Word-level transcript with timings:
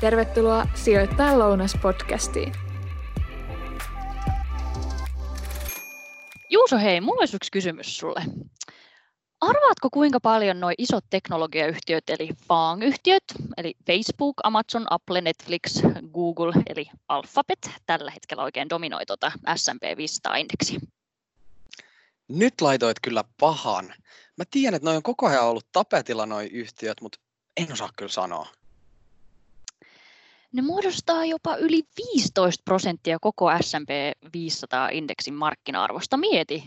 Tervetuloa 0.00 0.66
Sijoittaa 0.74 1.38
lounas-podcastiin. 1.38 2.52
Juuso, 6.50 6.78
hei, 6.78 7.00
mulla 7.00 7.20
olisi 7.20 7.36
yksi 7.36 7.50
kysymys 7.50 7.98
sulle. 7.98 8.22
Arvaatko 9.40 9.88
kuinka 9.90 10.20
paljon 10.20 10.60
nuo 10.60 10.70
isot 10.78 11.04
teknologiayhtiöt 11.10 12.10
eli 12.10 12.28
FAANG-yhtiöt, 12.48 13.24
eli 13.56 13.74
Facebook, 13.86 14.34
Amazon, 14.42 14.86
Apple, 14.90 15.20
Netflix, 15.20 15.82
Google 16.12 16.52
eli 16.66 16.90
Alphabet 17.08 17.70
tällä 17.86 18.10
hetkellä 18.10 18.42
oikein 18.42 18.70
dominoi 18.70 19.06
tuota 19.06 19.32
S&P 19.56 19.82
500-indeksiä? 19.82 20.80
Nyt 22.28 22.60
laitoit 22.60 23.00
kyllä 23.02 23.24
pahan. 23.40 23.94
Mä 24.36 24.44
tiedän, 24.50 24.74
että 24.74 24.84
noin 24.84 24.96
on 24.96 25.02
koko 25.02 25.26
ajan 25.26 25.44
ollut 25.44 25.66
tapetilla 25.72 26.26
noin 26.26 26.50
yhtiöt, 26.50 27.00
mutta 27.00 27.18
en 27.56 27.72
osaa 27.72 27.90
kyllä 27.96 28.12
sanoa. 28.12 28.46
Ne 30.54 30.62
muodostaa 30.62 31.24
jopa 31.24 31.56
yli 31.56 31.82
15 32.14 32.62
prosenttia 32.64 33.18
koko 33.18 33.50
S&P 33.60 33.90
500-indeksin 34.26 35.34
markkina-arvosta. 35.34 36.16
Mieti. 36.16 36.64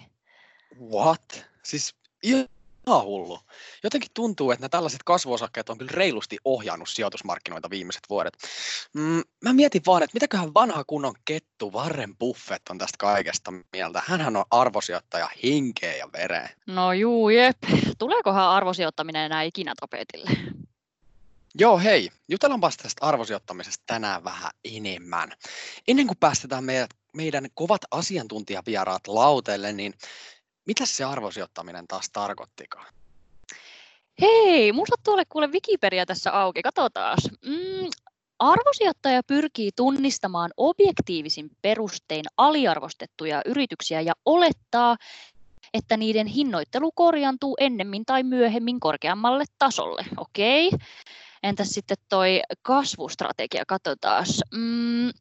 What? 0.92 1.46
Siis 1.64 1.96
ihan 2.24 3.04
hullu. 3.04 3.40
Jotenkin 3.84 4.10
tuntuu, 4.14 4.52
että 4.52 4.62
nämä 4.62 4.70
tällaiset 4.70 5.04
kasvuosakkeet 5.06 5.70
on 5.70 5.78
kyllä 5.78 5.92
reilusti 5.94 6.38
ohjannut 6.46 6.90
sijoitusmarkkinoita 6.90 7.70
viimeiset 7.70 8.04
vuodet. 8.10 8.38
Mm, 8.94 9.22
mä 9.44 9.54
mietin 9.54 9.82
vaan, 9.86 10.04
että 10.04 10.16
mitäköhän 10.16 10.54
vanha 10.54 10.84
kunnon 10.84 11.16
kettu 11.26 11.74
Warren 11.74 12.18
Buffett 12.18 12.70
on 12.70 12.78
tästä 12.78 12.98
kaikesta 13.00 13.54
mieltä. 13.72 14.02
Hänhän 14.06 14.36
on 14.36 14.46
arvosijoittaja 14.52 15.30
henkeä 15.44 15.96
ja 15.96 16.10
vereen. 16.14 16.50
No 16.66 16.94
juu, 16.94 17.30
jep. 17.30 17.58
Tuleekohan 17.98 18.50
arvosijoittaminen 18.50 19.26
enää 19.26 19.42
ikinä 19.42 19.74
tapetille? 19.80 20.30
Joo, 21.60 21.80
hei. 21.80 22.10
Jutellaanpas 22.30 22.78
tästä 22.78 23.06
arvosijoittamisesta 23.06 23.84
tänään 23.88 24.24
vähän 24.24 24.52
enemmän. 24.76 25.32
Ennen 25.88 26.08
kuin 26.08 26.18
päästetään 26.18 26.64
meidät, 26.64 26.90
meidän 27.14 27.48
kovat 27.54 27.82
asiantuntijavieraat 27.92 29.08
lauteelle, 29.08 29.74
niin 29.74 29.94
mitä 30.66 30.86
se 30.86 31.04
arvosijoittaminen 31.04 31.88
taas 31.88 32.10
tarkoittikaan? 32.14 32.86
Hei, 34.22 34.72
mulla 34.72 35.14
ole 35.14 35.24
kuule 35.30 35.48
Wikipedia 35.48 36.06
tässä 36.06 36.32
auki, 36.32 36.62
katsotaan. 36.62 37.18
Mm, 37.46 37.90
arvosijoittaja 38.40 39.24
pyrkii 39.24 39.72
tunnistamaan 39.76 40.52
objektiivisin 40.58 41.50
perustein 41.62 42.26
aliarvostettuja 42.38 43.42
yrityksiä 43.46 44.02
ja 44.02 44.14
olettaa, 44.26 44.98
että 45.74 45.98
niiden 45.98 46.28
hinnoittelu 46.28 46.92
korjantuu 46.92 47.56
ennemmin 47.60 48.06
tai 48.06 48.24
myöhemmin 48.24 48.80
korkeammalle 48.80 49.44
tasolle. 49.60 50.06
Okei. 50.18 50.68
Okay. 50.68 50.80
Entäs 51.44 51.70
sitten 51.70 51.98
toi 52.10 52.42
kasvustrategia, 52.62 53.64
katsotaan. 53.68 54.26
Mm, 54.54 55.12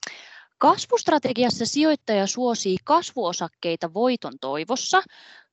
kasvustrategiassa 0.58 1.67
sijoittaja 1.67 2.27
suosii 2.27 2.77
kasvuosakkeita 2.84 3.95
voiton 3.95 4.33
toivossa. 4.41 5.03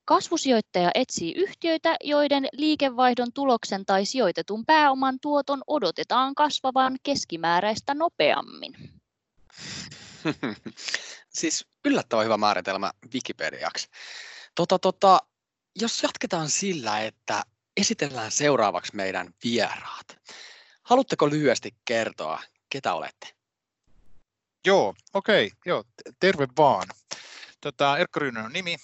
Kasvusijoittaja 0.05 0.91
etsii 0.95 1.33
yhtiöitä, 1.33 1.95
joiden 2.03 2.47
liikevaihdon 2.51 3.33
tuloksen 3.33 3.85
tai 3.85 4.05
sijoitetun 4.05 4.65
pääoman 4.65 5.19
tuoton 5.21 5.61
odotetaan 5.67 6.35
kasvavan 6.35 6.97
keskimääräistä 7.03 7.93
nopeammin. 7.93 8.75
siis 11.37 11.67
yllättävän 11.85 12.25
hyvä 12.25 12.37
määritelmä 12.37 12.91
Wikipediaksi. 13.13 13.87
Tota, 14.55 14.79
tota, 14.79 15.19
jos 15.79 16.03
jatketaan 16.03 16.49
sillä, 16.49 16.99
että 16.99 17.43
esitellään 17.77 18.31
seuraavaksi 18.31 18.95
meidän 18.95 19.33
vieraat. 19.43 20.19
Haluatteko 20.93 21.29
lyhyesti 21.29 21.75
kertoa, 21.85 22.39
ketä 22.69 22.93
olette? 22.93 23.27
Joo, 24.65 24.95
okei, 25.13 25.45
okay, 25.45 25.57
joo, 25.65 25.83
terve 26.19 26.47
vaan. 26.57 26.87
Tota, 27.61 27.97
Erkka 27.97 28.19
Ryynen 28.19 28.45
on 28.45 28.53
nimi 28.53 28.77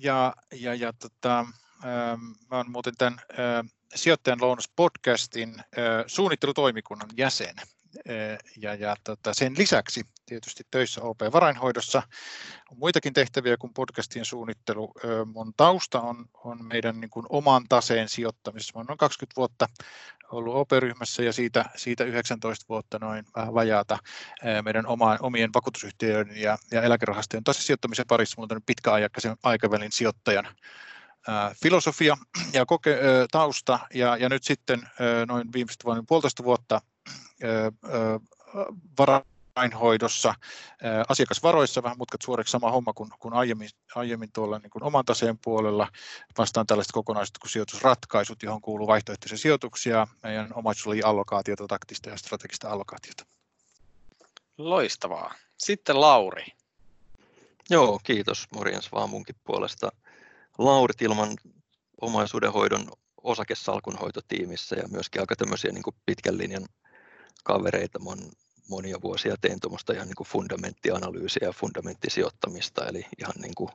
ja, 0.00 0.34
ja, 0.52 0.74
ja 0.74 0.92
tota, 0.92 1.38
ähm, 1.38 2.20
olen 2.50 2.70
muuten 2.70 2.94
tämän 2.98 3.20
äh, 3.30 3.70
Sijoittajan 3.94 4.40
lounas 4.40 4.70
podcastin 4.76 5.58
äh, 5.58 5.64
suunnittelutoimikunnan 6.06 7.10
jäsen. 7.16 7.56
Ja, 8.56 8.74
ja 8.74 8.96
tota, 9.04 9.34
sen 9.34 9.54
lisäksi 9.58 10.02
tietysti 10.26 10.64
töissä 10.70 11.02
OP-varainhoidossa. 11.02 12.02
On 12.70 12.78
muitakin 12.78 13.12
tehtäviä 13.12 13.56
kuin 13.56 13.74
podcastien 13.74 14.24
suunnittelu. 14.24 14.92
Mun 15.32 15.52
tausta 15.56 16.00
on, 16.00 16.24
on 16.44 16.64
meidän 16.64 17.00
niin 17.00 17.10
kuin 17.10 17.26
oman 17.28 17.64
taseen 17.68 18.08
sijoittamisessa. 18.08 18.78
Mä 18.78 18.84
noin 18.88 18.98
20 18.98 19.36
vuotta 19.36 19.68
ollut 20.30 20.54
OP-ryhmässä 20.54 21.22
ja 21.22 21.32
siitä, 21.32 21.64
siitä 21.76 22.04
19 22.04 22.66
vuotta 22.68 22.98
noin 22.98 23.24
vähän 23.36 23.54
vajaata 23.54 23.98
meidän 24.62 24.86
oma, 24.86 25.16
omien 25.20 25.50
vakuutusyhtiöiden 25.54 26.36
ja, 26.36 26.58
ja 26.70 26.82
eläkerahastojen 26.82 27.44
tasesijoittamisen 27.44 28.06
parissa. 28.08 28.34
Mulla 28.38 28.54
on 28.54 28.62
pitkäaikaisen 28.66 29.36
aikavälin 29.42 29.92
sijoittajan 29.92 30.48
filosofia 31.62 32.16
ja 32.52 32.66
koke, 32.66 32.98
tausta 33.30 33.78
ja, 33.94 34.16
ja 34.16 34.28
nyt 34.28 34.44
sitten 34.44 34.80
noin 35.26 35.52
viimeiset 35.52 35.84
vuoden 35.84 36.06
puolitoista 36.06 36.44
vuotta 36.44 36.80
vara, 38.98 39.22
lainhoidossa, 39.58 40.34
asiakasvaroissa 41.08 41.82
vähän 41.82 41.98
mutkat 41.98 42.22
suoreksi 42.22 42.50
sama 42.50 42.70
homma 42.70 42.92
kuin, 42.92 43.10
kuin 43.18 43.34
aiemmin, 43.34 43.68
aiemmin 43.94 44.32
tuolla 44.32 44.58
niin 44.58 44.70
kuin 44.70 44.82
oman 44.82 45.04
taseen 45.04 45.38
puolella. 45.38 45.88
Vastaan 46.38 46.66
tällaiset 46.66 46.92
kokonaisuudet 46.92 47.38
kuin 47.38 47.50
sijoitusratkaisut, 47.50 48.42
johon 48.42 48.60
kuuluu 48.60 48.86
vaihtoehtoisia 48.86 49.38
sijoituksia, 49.38 50.06
meidän 50.22 50.48
omaisuuslajin 50.54 51.68
taktista 51.68 52.10
ja 52.10 52.16
strategista 52.16 52.70
allokaatiota. 52.70 53.24
Loistavaa. 54.58 55.34
Sitten 55.58 56.00
Lauri. 56.00 56.46
Joo, 57.70 58.00
kiitos. 58.02 58.46
Morjens 58.54 58.92
vaan 58.92 59.10
munkin 59.10 59.36
puolesta. 59.44 59.92
Lauri 60.58 60.94
Tilman 60.94 61.36
omaisuudenhoidon 62.00 62.88
osakesalkunhoitotiimissä 63.22 64.76
ja 64.76 64.88
myöskin 64.88 65.22
aika 65.22 65.36
tämmöisiä 65.36 65.72
niin 65.72 65.94
pitkän 66.06 66.38
linjan 66.38 66.66
kavereita. 67.44 67.98
Mä 67.98 68.10
monia 68.68 68.96
vuosia 69.02 69.36
tein 69.40 69.60
tuommoista 69.60 69.92
ihan 69.92 70.06
niin 70.06 70.16
kuin 70.16 70.26
fundamenttianalyysiä 70.26 71.48
ja 71.48 71.52
fundamenttisijoittamista, 71.52 72.86
eli 72.86 73.06
ihan 73.18 73.34
niin 73.38 73.54
kuin 73.54 73.70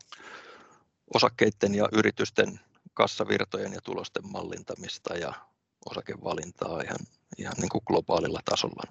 osakkeiden 1.14 1.76
ja 1.76 1.90
yritysten 1.92 2.60
kassavirtojen 2.94 3.74
ja 3.74 3.82
tulosten 3.82 4.28
mallintamista 4.32 5.18
ja 5.18 5.34
osakevalintaa 5.86 6.82
ihan, 6.82 7.00
ihan 7.38 7.54
niin 7.58 7.70
kuin 7.70 7.82
globaalilla 7.88 8.40
tasolla. 8.46 8.84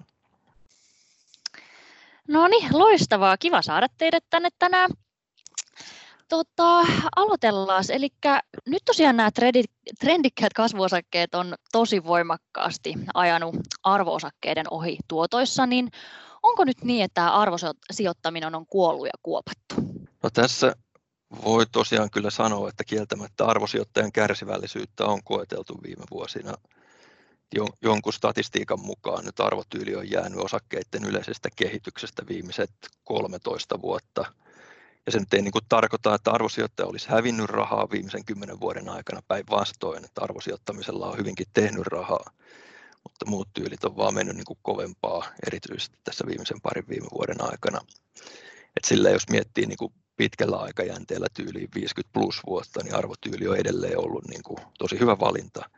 No 2.27 2.47
niin, 2.47 2.67
loistavaa. 2.71 3.37
Kiva 3.37 3.61
saada 3.61 3.87
teidät 3.97 4.23
tänne 4.29 4.49
tänään 4.59 4.89
Tota, 6.33 6.79
aloitellaan. 7.15 7.83
Eli 7.89 8.09
nyt 8.67 8.81
tosiaan 8.85 9.17
nämä 9.17 9.29
trendikkäät 9.99 10.53
kasvuosakkeet 10.53 11.35
on 11.35 11.55
tosi 11.71 12.03
voimakkaasti 12.03 12.93
ajanut 13.13 13.55
arvoosakkeiden 13.83 14.65
ohi 14.71 14.97
tuotoissa, 15.07 15.65
niin 15.65 15.91
onko 16.43 16.63
nyt 16.63 16.83
niin, 16.83 17.03
että 17.03 17.13
tämä 17.13 17.31
arvosijoittaminen 17.31 18.55
on 18.55 18.65
kuollut 18.65 19.05
ja 19.05 19.11
kuopattu? 19.23 19.75
No 20.23 20.29
tässä 20.33 20.75
voi 21.45 21.65
tosiaan 21.71 22.09
kyllä 22.09 22.29
sanoa, 22.29 22.69
että 22.69 22.83
kieltämättä 22.83 23.45
arvosijoittajan 23.45 24.11
kärsivällisyyttä 24.11 25.05
on 25.05 25.23
koeteltu 25.23 25.79
viime 25.83 26.03
vuosina. 26.11 26.53
Jonkun 27.83 28.13
statistiikan 28.13 28.79
mukaan 28.79 29.25
nyt 29.25 29.39
arvotyyli 29.39 29.95
on 29.95 30.11
jäänyt 30.11 30.39
osakkeiden 30.39 31.03
yleisestä 31.03 31.49
kehityksestä 31.55 32.23
viimeiset 32.27 32.71
13 33.03 33.81
vuotta– 33.81 34.25
ja 35.05 35.11
se 35.11 35.19
nyt 35.19 35.33
ei 35.33 35.41
niin 35.41 35.51
kuin 35.51 35.65
tarkoita, 35.69 36.15
että 36.15 36.31
arvosijoittaja 36.31 36.87
olisi 36.87 37.09
hävinnyt 37.09 37.49
rahaa 37.49 37.89
viimeisen 37.91 38.25
kymmenen 38.25 38.59
vuoden 38.59 38.89
aikana 38.89 39.21
päinvastoin, 39.27 40.05
että 40.05 40.21
arvosijoittamisella 40.21 41.07
on 41.07 41.17
hyvinkin 41.17 41.47
tehnyt 41.53 41.87
rahaa, 41.87 42.25
mutta 43.03 43.25
muut 43.25 43.49
tyylit 43.53 43.83
on 43.83 43.97
vaan 43.97 44.13
mennyt 44.13 44.35
niin 44.35 44.45
kuin 44.45 44.59
kovempaa, 44.61 45.25
erityisesti 45.47 45.97
tässä 46.03 46.27
viimeisen 46.27 46.61
parin 46.61 46.89
viime 46.89 47.07
vuoden 47.13 47.41
aikana. 47.41 47.79
Et 48.77 48.83
sillä 48.85 49.09
jos 49.09 49.29
miettii 49.29 49.65
niin 49.65 49.77
kuin 49.77 49.93
pitkällä 50.17 50.57
aikajänteellä 50.57 51.27
tyyliin 51.33 51.69
50 51.75 52.13
plus 52.13 52.41
vuotta, 52.45 52.83
niin 52.83 52.95
arvotyyli 52.95 53.47
on 53.47 53.57
edelleen 53.57 53.99
ollut 53.99 54.27
niin 54.27 54.43
kuin 54.43 54.57
tosi 54.77 54.99
hyvä 54.99 55.19
valinta, 55.19 55.69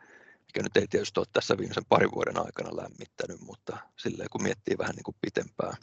mikä 0.46 0.62
nyt 0.62 0.76
ei 0.76 0.86
tietysti 0.88 1.20
ole 1.20 1.26
tässä 1.32 1.58
viimeisen 1.58 1.84
parin 1.88 2.12
vuoden 2.14 2.38
aikana 2.38 2.76
lämmittänyt, 2.76 3.40
mutta 3.40 3.76
silleen 3.96 4.28
kun 4.30 4.42
miettii 4.42 4.78
vähän 4.78 4.94
niin 4.96 5.04
kuin 5.04 5.16
pitempään 5.20 5.76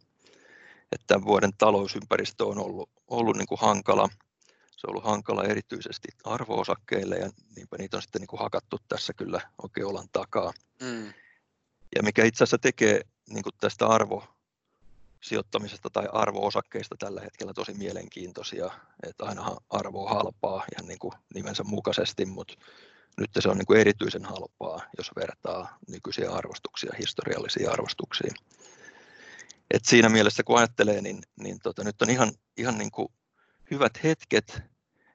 että 0.94 1.08
tämän 1.08 1.26
vuoden 1.26 1.52
talousympäristö 1.58 2.46
on 2.46 2.58
ollut, 2.58 2.90
ollut 3.08 3.38
niin 3.38 3.48
kuin 3.48 3.60
hankala. 3.62 4.10
Se 4.72 4.88
on 4.88 4.90
ollut 4.90 5.04
hankala 5.04 5.44
erityisesti 5.44 6.08
arvoosakkeille 6.24 7.16
ja 7.16 7.30
niinpä 7.56 7.78
niitä 7.78 7.98
on 7.98 8.02
sitten 8.02 8.20
niin 8.20 8.28
kuin 8.28 8.40
hakattu 8.40 8.78
tässä 8.88 9.14
kyllä 9.14 9.42
oikein 9.64 9.88
olan 9.88 10.08
takaa. 10.12 10.54
Mm. 10.82 11.14
Ja 11.96 12.04
mikä 12.04 12.26
itse 12.26 12.44
asiassa 12.44 12.58
tekee 12.58 13.02
niin 13.30 13.44
kuin 13.44 13.54
tästä 13.60 13.88
arvo 13.88 14.24
sijoittamisesta 15.22 15.90
tai 15.90 16.08
arvoosakkeista 16.14 16.96
tällä 17.00 17.22
hetkellä 17.22 17.54
tosi 17.54 17.74
mielenkiintoisia, 17.74 18.72
että 19.08 19.26
ainahan 19.26 19.58
arvo 19.70 20.04
on 20.04 20.10
halpaa 20.10 20.66
ihan 20.76 20.88
niin 20.88 21.00
kuin 21.00 21.14
nimensä 21.34 21.64
mukaisesti, 21.64 22.26
mutta 22.26 22.54
nyt 23.18 23.30
se 23.40 23.50
on 23.50 23.58
niin 23.58 23.66
kuin 23.66 23.80
erityisen 23.80 24.26
halpaa, 24.26 24.82
jos 24.98 25.12
vertaa 25.16 25.78
nykyisiä 25.88 26.32
arvostuksia 26.32 26.94
historiallisiin 27.00 27.72
arvostuksiin. 27.72 28.34
Et 29.74 29.86
siinä 29.86 30.10
mielessä 30.10 30.44
kun 30.44 30.58
ajattelee, 30.58 31.02
niin, 31.02 31.22
niin 31.40 31.60
tota, 31.64 31.84
nyt 31.84 32.02
on 32.02 32.10
ihan, 32.10 32.32
ihan 32.58 32.78
niin 32.78 32.92
kuin 32.92 33.08
hyvät 33.72 34.04
hetket, 34.04 34.62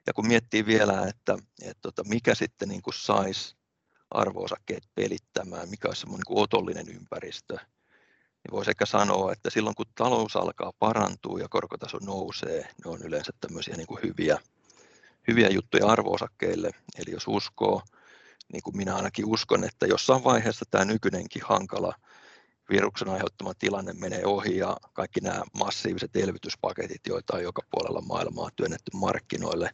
ja 0.07 0.13
kun 0.15 0.27
miettii 0.27 0.67
vielä, 0.67 1.07
että, 1.07 1.39
että 1.63 1.81
tota, 1.83 2.05
mikä 2.05 2.35
sitten 2.35 2.69
niin 2.69 2.83
kuin 2.83 2.95
saisi 2.95 3.57
arvoosakkeet 4.11 4.83
pelittämään, 4.95 5.69
mikä 5.69 5.89
olisi 5.89 6.01
semmoinen 6.01 6.25
niin 6.29 6.43
otollinen 6.43 6.89
ympäristö, 6.89 7.55
niin 7.55 8.53
voisi 8.53 8.71
ehkä 8.71 8.87
sanoa, 8.87 9.33
että 9.33 9.51
silloin 9.51 9.77
kun 9.77 9.87
talous 9.95 10.37
alkaa 10.37 10.73
parantua 10.79 11.39
ja 11.41 11.49
korkotaso 11.49 11.99
nousee, 11.99 12.61
ne 12.61 12.91
on 12.91 13.03
yleensä 13.03 13.33
tämmöisiä 13.41 13.77
niin 13.77 13.87
kuin 13.87 14.03
hyviä, 14.03 14.39
hyviä 15.29 15.49
juttuja 15.49 15.87
arvoosakkeille. 15.87 16.71
Eli 16.99 17.11
jos 17.11 17.25
uskoo, 17.27 17.83
niin 18.53 18.63
kuin 18.63 18.77
minä 18.77 18.97
ainakin 18.97 19.27
uskon, 19.27 19.65
että 19.65 19.87
jossain 19.87 20.25
vaiheessa 20.25 20.65
tämä 20.71 20.85
nykyinenkin 20.85 21.43
hankala 21.45 21.95
viruksen 22.71 23.09
aiheuttama 23.09 23.55
tilanne 23.55 23.93
menee 23.93 24.27
ohi 24.27 24.57
ja 24.57 24.77
kaikki 24.93 25.21
nämä 25.21 25.43
massiiviset 25.59 26.17
elvytyspaketit, 26.17 27.01
joita 27.07 27.37
on 27.37 27.43
joka 27.43 27.63
puolella 27.71 28.01
maailmaa 28.01 28.51
työnnetty 28.57 28.91
markkinoille, 28.95 29.71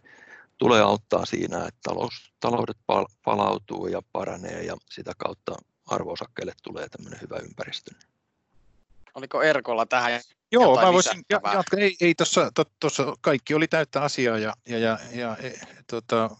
tulee 0.59 0.83
auttaa 0.83 1.27
siinä, 1.27 1.59
että 1.59 1.81
talous, 1.83 2.33
taloudet 2.41 2.77
palautuu 3.25 3.87
ja 3.87 4.03
paranee 4.13 4.63
ja 4.63 4.77
sitä 4.91 5.13
kautta 5.19 5.57
arvoosakkeille 5.87 6.53
tulee 6.63 6.89
tämmöinen 6.89 7.21
hyvä 7.21 7.37
ympäristö. 7.37 7.91
Oliko 9.15 9.43
Erkolla 9.43 9.87
tähän 9.87 10.21
Joo, 10.53 10.81
mä 10.81 10.93
voisin 10.93 11.25
jatkaa. 11.31 11.63
Ei, 11.77 11.97
ei 12.01 12.15
tuossa, 12.81 13.17
kaikki 13.21 13.55
oli 13.55 13.69
täyttä 13.69 14.03
asiaa 14.03 14.39
ja, 14.39 14.55
ja, 14.69 14.79
ja, 14.79 14.99
ja 15.13 15.37
e, 15.37 15.53
tota, 15.87 16.31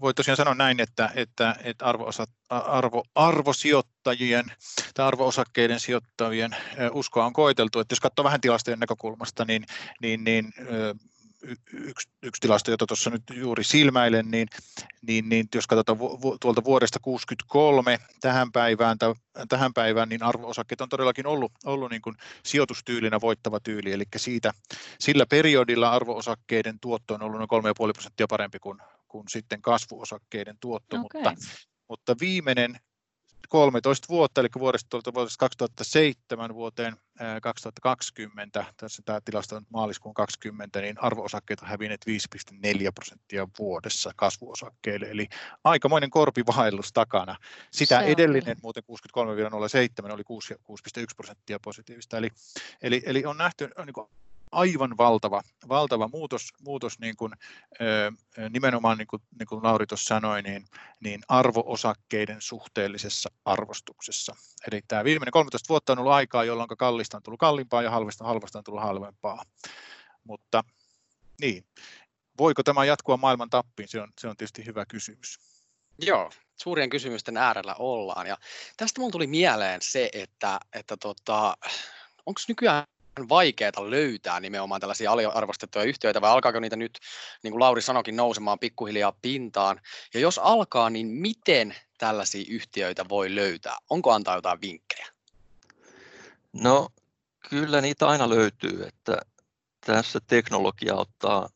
voi 0.00 0.14
tosiaan 0.14 0.36
sanoa 0.36 0.54
näin, 0.54 0.80
että, 0.80 1.10
että, 1.14 1.56
että 1.64 1.84
arvo, 1.84 2.10
arvo, 2.48 3.04
arvosijoittajien 3.14 4.44
tai 4.94 5.06
arvoosakkeiden 5.06 5.80
sijoittajien 5.80 6.56
uskoa 6.92 7.26
on 7.26 7.32
koeteltu. 7.32 7.80
Että 7.80 7.92
jos 7.92 8.00
katsoo 8.00 8.24
vähän 8.24 8.40
tilastojen 8.40 8.80
näkökulmasta, 8.80 9.44
niin, 9.44 9.64
niin, 10.00 10.24
niin 10.24 10.52
yksi, 11.72 12.08
yksi 12.22 12.40
tilasto, 12.40 12.70
jota 12.70 12.86
tuossa 12.86 13.10
nyt 13.10 13.22
juuri 13.34 13.64
silmäilen, 13.64 14.30
niin, 14.30 14.48
niin, 15.02 15.28
niin 15.28 15.48
jos 15.54 15.66
katsotaan 15.66 15.98
tuolta 16.20 16.64
vuodesta 16.64 16.98
1963 16.98 17.98
tähän 18.20 18.52
päivään, 18.52 18.98
tai, 18.98 19.14
tähän 19.48 19.74
päivään, 19.74 20.08
niin 20.08 20.22
arvoosakkeet 20.22 20.80
on 20.80 20.88
todellakin 20.88 21.26
ollut, 21.26 21.52
ollut 21.64 21.90
niin 21.90 22.02
kuin 22.02 22.16
sijoitustyylinä 22.42 23.20
voittava 23.20 23.60
tyyli, 23.60 23.92
eli 23.92 24.04
siitä, 24.16 24.52
sillä 24.98 25.26
periodilla 25.26 25.90
arvoosakkeiden 25.90 26.80
tuotto 26.80 27.14
on 27.14 27.22
ollut 27.22 27.38
noin 27.38 27.64
3,5 27.88 27.92
prosenttia 27.92 28.26
parempi 28.26 28.58
kuin, 28.58 28.78
kuin 29.14 29.28
sitten 29.28 29.62
kasvuosakkeiden 29.62 30.56
tuotto, 30.60 30.96
okay. 30.96 31.22
mutta, 31.22 31.34
mutta 31.88 32.16
viimeinen 32.20 32.78
13 33.48 34.08
vuotta, 34.08 34.40
eli 34.40 34.48
vuodesta, 34.58 35.00
vuodesta 35.14 35.38
2007 35.38 36.54
vuoteen 36.54 36.96
2020, 37.42 38.64
tässä 38.76 39.02
tämä 39.04 39.20
tilasto 39.24 39.56
on 39.56 39.66
maaliskuun 39.70 40.14
20, 40.14 40.80
niin 40.80 41.02
arvoosakkeet 41.02 41.60
on 41.60 41.68
hävinneet 41.68 42.04
5,4 42.10 42.58
prosenttia 42.94 43.48
vuodessa 43.58 44.10
kasvuosakkeille, 44.16 45.06
eli 45.10 45.28
aikamoinen 45.64 46.10
korpivaellus 46.10 46.92
takana. 46.92 47.36
Sitä 47.70 47.98
Se 47.98 48.04
edellinen 48.04 48.56
muuten 48.62 48.82
63,07 50.06 50.12
oli 50.12 50.22
6,1 50.22 51.04
prosenttia 51.16 51.58
positiivista, 51.60 52.18
eli, 52.18 52.30
eli, 52.82 53.02
eli 53.06 53.24
on 53.24 53.36
nähty 53.36 53.70
niin 53.86 53.94
kuin 53.94 54.08
aivan 54.54 54.96
valtava, 54.96 55.42
valtava 55.68 56.08
muutos, 56.08 56.52
muutos 56.60 56.98
niin 56.98 57.16
kuin, 57.16 57.32
nimenomaan 58.50 58.98
niin 58.98 59.06
kuin, 59.06 59.22
niin 59.38 59.46
kuin 59.46 59.62
Lauri 59.62 59.86
tuossa 59.86 60.06
sanoi, 60.06 60.42
niin, 60.42 60.64
niin 61.00 61.20
arvoosakkeiden 61.28 62.40
suhteellisessa 62.40 63.30
arvostuksessa. 63.44 64.36
Eli 64.70 64.80
tämä 64.88 65.04
viimeinen 65.04 65.32
13 65.32 65.68
vuotta 65.68 65.92
on 65.92 65.98
ollut 65.98 66.12
aikaa, 66.12 66.44
jolloin 66.44 66.68
kallista 66.78 67.16
on 67.16 67.22
tullut 67.22 67.40
kalliimpaa 67.40 67.82
ja 67.82 67.90
halvasta, 67.90 68.24
halvasta 68.24 68.58
on 68.58 68.64
tullut 68.64 68.82
halvempaa. 68.82 69.44
Mutta 70.24 70.64
niin, 71.40 71.64
voiko 72.38 72.62
tämä 72.62 72.84
jatkua 72.84 73.16
maailman 73.16 73.50
tappiin, 73.50 73.88
se 73.88 74.00
on, 74.00 74.12
se 74.20 74.28
on 74.28 74.36
tietysti 74.36 74.66
hyvä 74.66 74.86
kysymys. 74.86 75.38
Joo, 75.98 76.30
suurien 76.56 76.90
kysymysten 76.90 77.36
äärellä 77.36 77.74
ollaan. 77.78 78.26
Ja 78.26 78.38
tästä 78.76 79.00
mun 79.00 79.12
tuli 79.12 79.26
mieleen 79.26 79.82
se, 79.82 80.10
että, 80.12 80.60
että 80.72 80.96
tota, 80.96 81.56
onko 82.26 82.40
nykyään 82.48 82.84
vaikeaa 83.28 83.90
löytää 83.90 84.40
nimenomaan 84.40 84.80
tällaisia 84.80 85.12
aliarvostettuja 85.12 85.84
yhtiöitä, 85.84 86.20
vai 86.20 86.30
alkaako 86.30 86.60
niitä 86.60 86.76
nyt, 86.76 86.98
niin 87.42 87.52
kuin 87.52 87.60
Lauri 87.60 87.82
sanokin, 87.82 88.16
nousemaan 88.16 88.58
pikkuhiljaa 88.58 89.12
pintaan? 89.22 89.80
Ja 90.14 90.20
jos 90.20 90.38
alkaa, 90.38 90.90
niin 90.90 91.06
miten 91.06 91.76
tällaisia 91.98 92.44
yhtiöitä 92.48 93.08
voi 93.08 93.34
löytää? 93.34 93.78
Onko 93.90 94.12
antaa 94.12 94.34
jotain 94.34 94.60
vinkkejä? 94.60 95.06
No 96.52 96.88
kyllä 97.50 97.80
niitä 97.80 98.08
aina 98.08 98.28
löytyy, 98.28 98.84
että 98.86 99.18
tässä 99.80 100.20
teknologia 100.26 100.94
auttaa 100.94 101.48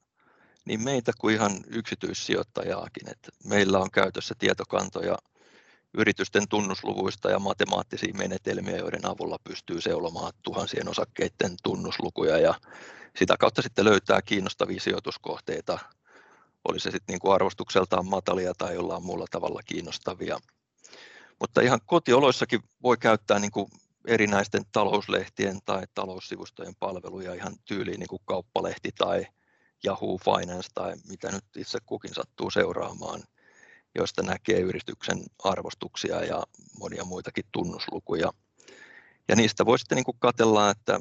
niin 0.64 0.84
meitä 0.84 1.12
kuin 1.19 1.34
ihan 1.34 1.52
yksityissijoittajaakin, 1.66 3.11
että 3.11 3.31
meillä 3.44 3.78
on 3.78 3.90
käytössä 3.90 4.34
tietokantoja 4.38 5.19
yritysten 5.94 6.49
tunnusluvuista 6.49 7.31
ja 7.31 7.38
matemaattisia 7.38 8.14
menetelmiä, 8.14 8.76
joiden 8.76 9.06
avulla 9.06 9.37
pystyy 9.44 9.81
seulomaan 9.81 10.32
tuhansien 10.43 10.88
osakkeiden 10.88 11.56
tunnuslukuja 11.62 12.38
ja 12.38 12.55
sitä 13.17 13.37
kautta 13.37 13.62
sitten 13.62 13.85
löytää 13.85 14.23
kiinnostavia 14.23 14.81
sijoituskohteita, 14.81 15.79
oli 16.69 16.81
se 16.81 16.90
sitten 16.90 17.19
niin 17.23 17.35
arvostukseltaan 17.35 18.06
matalia 18.06 18.52
tai 18.58 18.75
jollain 18.75 19.02
muulla 19.02 19.26
tavalla 19.31 19.61
kiinnostavia. 19.67 20.38
Mutta 21.40 21.61
ihan 21.61 21.81
kotioloissakin 21.87 22.61
voi 22.82 22.96
käyttää 22.96 23.38
niin 23.38 23.50
kuin 23.50 23.70
erinäisten 24.06 24.62
talouslehtien 24.73 25.58
tai 25.64 25.82
taloussivustojen 25.94 26.75
palveluja 26.81 27.35
ihan 27.35 27.56
tyyliin 27.64 28.00
niin 28.00 28.08
kuin 28.08 28.23
kauppalehti 28.25 28.90
tai 28.99 29.26
Yahoo 29.87 30.19
Finance 30.19 30.69
tai 30.75 30.94
mitä 31.08 31.32
nyt 31.32 31.44
itse 31.56 31.79
kukin 31.87 32.14
sattuu 32.14 32.50
seuraamaan– 32.50 33.23
joista 33.94 34.23
näkee 34.23 34.61
yrityksen 34.61 35.19
arvostuksia 35.44 36.25
ja 36.25 36.43
monia 36.79 37.05
muitakin 37.05 37.44
tunnuslukuja. 37.52 38.32
Ja 39.29 39.37
niistä 39.37 39.67
voi 39.67 39.79
sitten 39.79 39.96
niin 39.96 40.19
katella, 40.19 40.70
että 40.70 41.00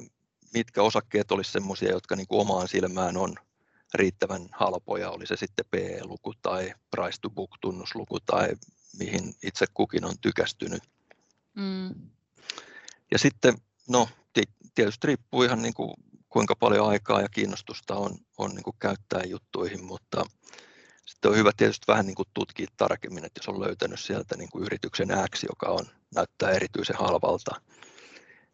mitkä 0.54 0.82
osakkeet 0.82 1.32
olisi 1.32 1.52
sellaisia, 1.52 1.92
jotka 1.92 2.16
niin 2.16 2.28
kuin 2.28 2.42
omaan 2.42 2.68
silmään 2.68 3.18
on 3.18 3.36
riittävän 3.94 4.48
halpoja, 4.52 5.10
oli 5.10 5.28
se 5.28 5.36
sitten 5.36 5.66
PE-luku 5.72 6.34
tai 6.42 6.74
price 6.92 7.18
to 7.22 7.30
book 7.30 7.58
tunnusluku 7.62 8.20
tai 8.20 8.50
mihin 9.00 9.36
itse 9.44 9.66
kukin 9.74 10.06
on 10.06 10.16
tykästynyt. 10.22 10.84
Mm. 11.56 11.96
Ja 13.12 13.20
sitten, 13.20 13.58
no 13.90 14.10
tietysti 14.76 15.08
riippuu 15.08 15.44
ihan 15.44 15.62
niin 15.62 15.74
kuin 15.74 15.94
kuinka 16.30 16.56
paljon 16.56 16.90
aikaa 16.90 17.22
ja 17.22 17.30
kiinnostusta 17.30 17.96
on, 17.96 18.18
on 18.38 18.50
niin 18.50 18.64
kuin 18.64 18.76
käyttää 18.80 19.22
juttuihin, 19.26 19.84
mutta 19.84 20.26
sitten 21.08 21.32
on 21.32 21.38
hyvä 21.38 21.52
tietysti 21.58 21.88
vähän 21.88 22.06
niin 22.06 22.16
kuin 22.16 22.28
tutkia 22.34 22.68
tarkemmin, 22.78 23.26
että 23.26 23.40
jos 23.40 23.48
on 23.48 23.62
löytänyt 23.62 24.00
sieltä 24.00 24.38
niin 24.38 24.50
kuin 24.50 24.66
yrityksen 24.66 25.10
X, 25.36 25.44
joka 25.44 25.70
on, 25.70 25.86
näyttää 26.16 26.52
erityisen 26.52 26.96
halvalta, 26.96 27.62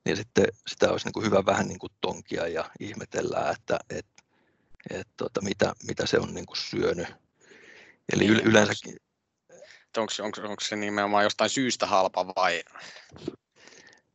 niin 0.05 0.17
sitten 0.17 0.47
sitä 0.67 0.91
olisi 0.91 1.05
niin 1.05 1.13
kuin 1.13 1.25
hyvä 1.25 1.45
vähän 1.45 1.67
niin 1.67 1.79
kuin 1.79 1.93
tonkia 2.01 2.47
ja 2.47 2.71
ihmetellä, 2.79 3.49
että 3.49 3.79
et, 3.89 4.05
et, 4.89 5.07
tota, 5.17 5.41
mitä, 5.41 5.73
mitä 5.87 6.05
se 6.05 6.19
on 6.19 6.33
niin 6.33 6.45
kuin 6.45 6.57
syönyt. 6.57 7.07
Eli 8.13 8.27
niin, 8.27 8.39
yleensäkin... 8.39 8.95
Onko, 9.97 10.13
onko, 10.19 10.41
onko 10.41 10.61
se 10.61 10.75
nimenomaan 10.75 11.23
jostain 11.23 11.49
syystä 11.49 11.87
halpa 11.87 12.27
vai? 12.27 12.63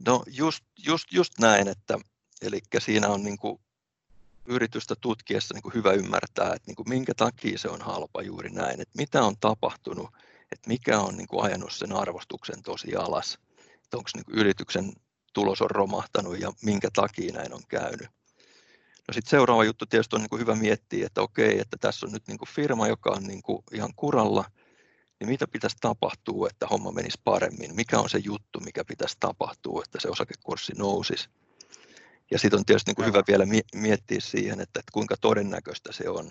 No 0.07 0.23
just, 0.27 0.65
just, 0.87 1.13
just 1.13 1.39
näin, 1.39 1.69
että 1.69 1.99
eli 2.43 2.61
siinä 2.79 3.09
on 3.09 3.23
niin 3.23 3.39
kuin 3.39 3.61
yritystä 4.49 4.95
tutkiessa 5.01 5.55
niin 5.55 5.63
kuin 5.63 5.75
hyvä 5.75 5.93
ymmärtää, 5.93 6.47
että 6.55 6.67
niin 6.67 6.77
kuin 6.77 6.89
minkä 6.89 7.15
takia 7.15 7.59
se 7.59 7.69
on 7.69 7.83
halpa 7.83 8.23
juuri 8.23 8.51
näin, 8.51 8.81
että 8.81 8.99
mitä 8.99 9.23
on 9.23 9.35
tapahtunut, 9.41 10.11
että 10.53 10.69
mikä 10.69 11.01
on 11.01 11.17
niin 11.17 11.29
kuin 11.29 11.45
ajanut 11.45 11.73
sen 11.73 11.93
arvostuksen 11.93 12.63
tosi 12.63 12.97
alas, 12.97 13.39
että 13.85 13.97
onko 13.97 14.11
niin 14.15 14.25
kuin 14.25 14.39
yrityksen 14.39 14.93
tulos 15.33 15.63
on 15.63 15.71
romahtanut 15.71 16.41
ja 16.41 16.53
minkä 16.63 16.89
takia 16.93 17.33
näin 17.33 17.55
on 17.55 17.63
käynyt. 17.69 18.09
No 19.09 19.15
sitten 19.15 19.31
seuraava 19.31 19.65
juttu 19.65 19.87
tietysti 19.87 20.17
on 20.17 20.23
niin 20.23 20.31
kuin 20.31 20.41
hyvä 20.41 20.55
miettiä, 20.55 21.07
että 21.07 21.23
okei, 21.23 21.59
että 21.61 21.77
tässä 21.81 22.07
on 22.07 22.13
nyt 22.13 22.29
niin 22.29 22.39
kuin 22.39 22.49
firma, 22.49 22.89
joka 22.89 23.11
on 23.11 23.25
niin 23.25 23.43
kuin 23.43 23.63
ihan 23.73 23.93
kuralla, 23.97 24.45
niin 25.21 25.29
mitä 25.29 25.47
pitäisi 25.47 25.77
tapahtua, 25.81 26.49
että 26.51 26.67
homma 26.67 26.93
menisi 26.93 27.21
paremmin? 27.25 27.75
Mikä 27.75 27.99
on 27.99 28.11
se 28.11 28.19
juttu, 28.19 28.61
mikä 28.61 28.85
pitäisi 28.85 29.17
tapahtua, 29.21 29.83
että 29.85 29.99
se 30.01 30.09
osakekurssi 30.09 30.73
nousisi? 30.77 31.29
Ja 32.31 32.39
sitten 32.39 32.59
on 32.59 32.65
tietysti 32.65 32.89
niin 32.89 32.97
kuin 32.97 33.07
hyvä 33.07 33.23
vielä 33.29 33.45
miettiä 33.75 34.21
siihen, 34.21 34.61
että, 34.61 34.81
että 34.81 34.93
kuinka 34.93 35.17
todennäköistä 35.21 35.93
se 35.93 36.09
on. 36.09 36.31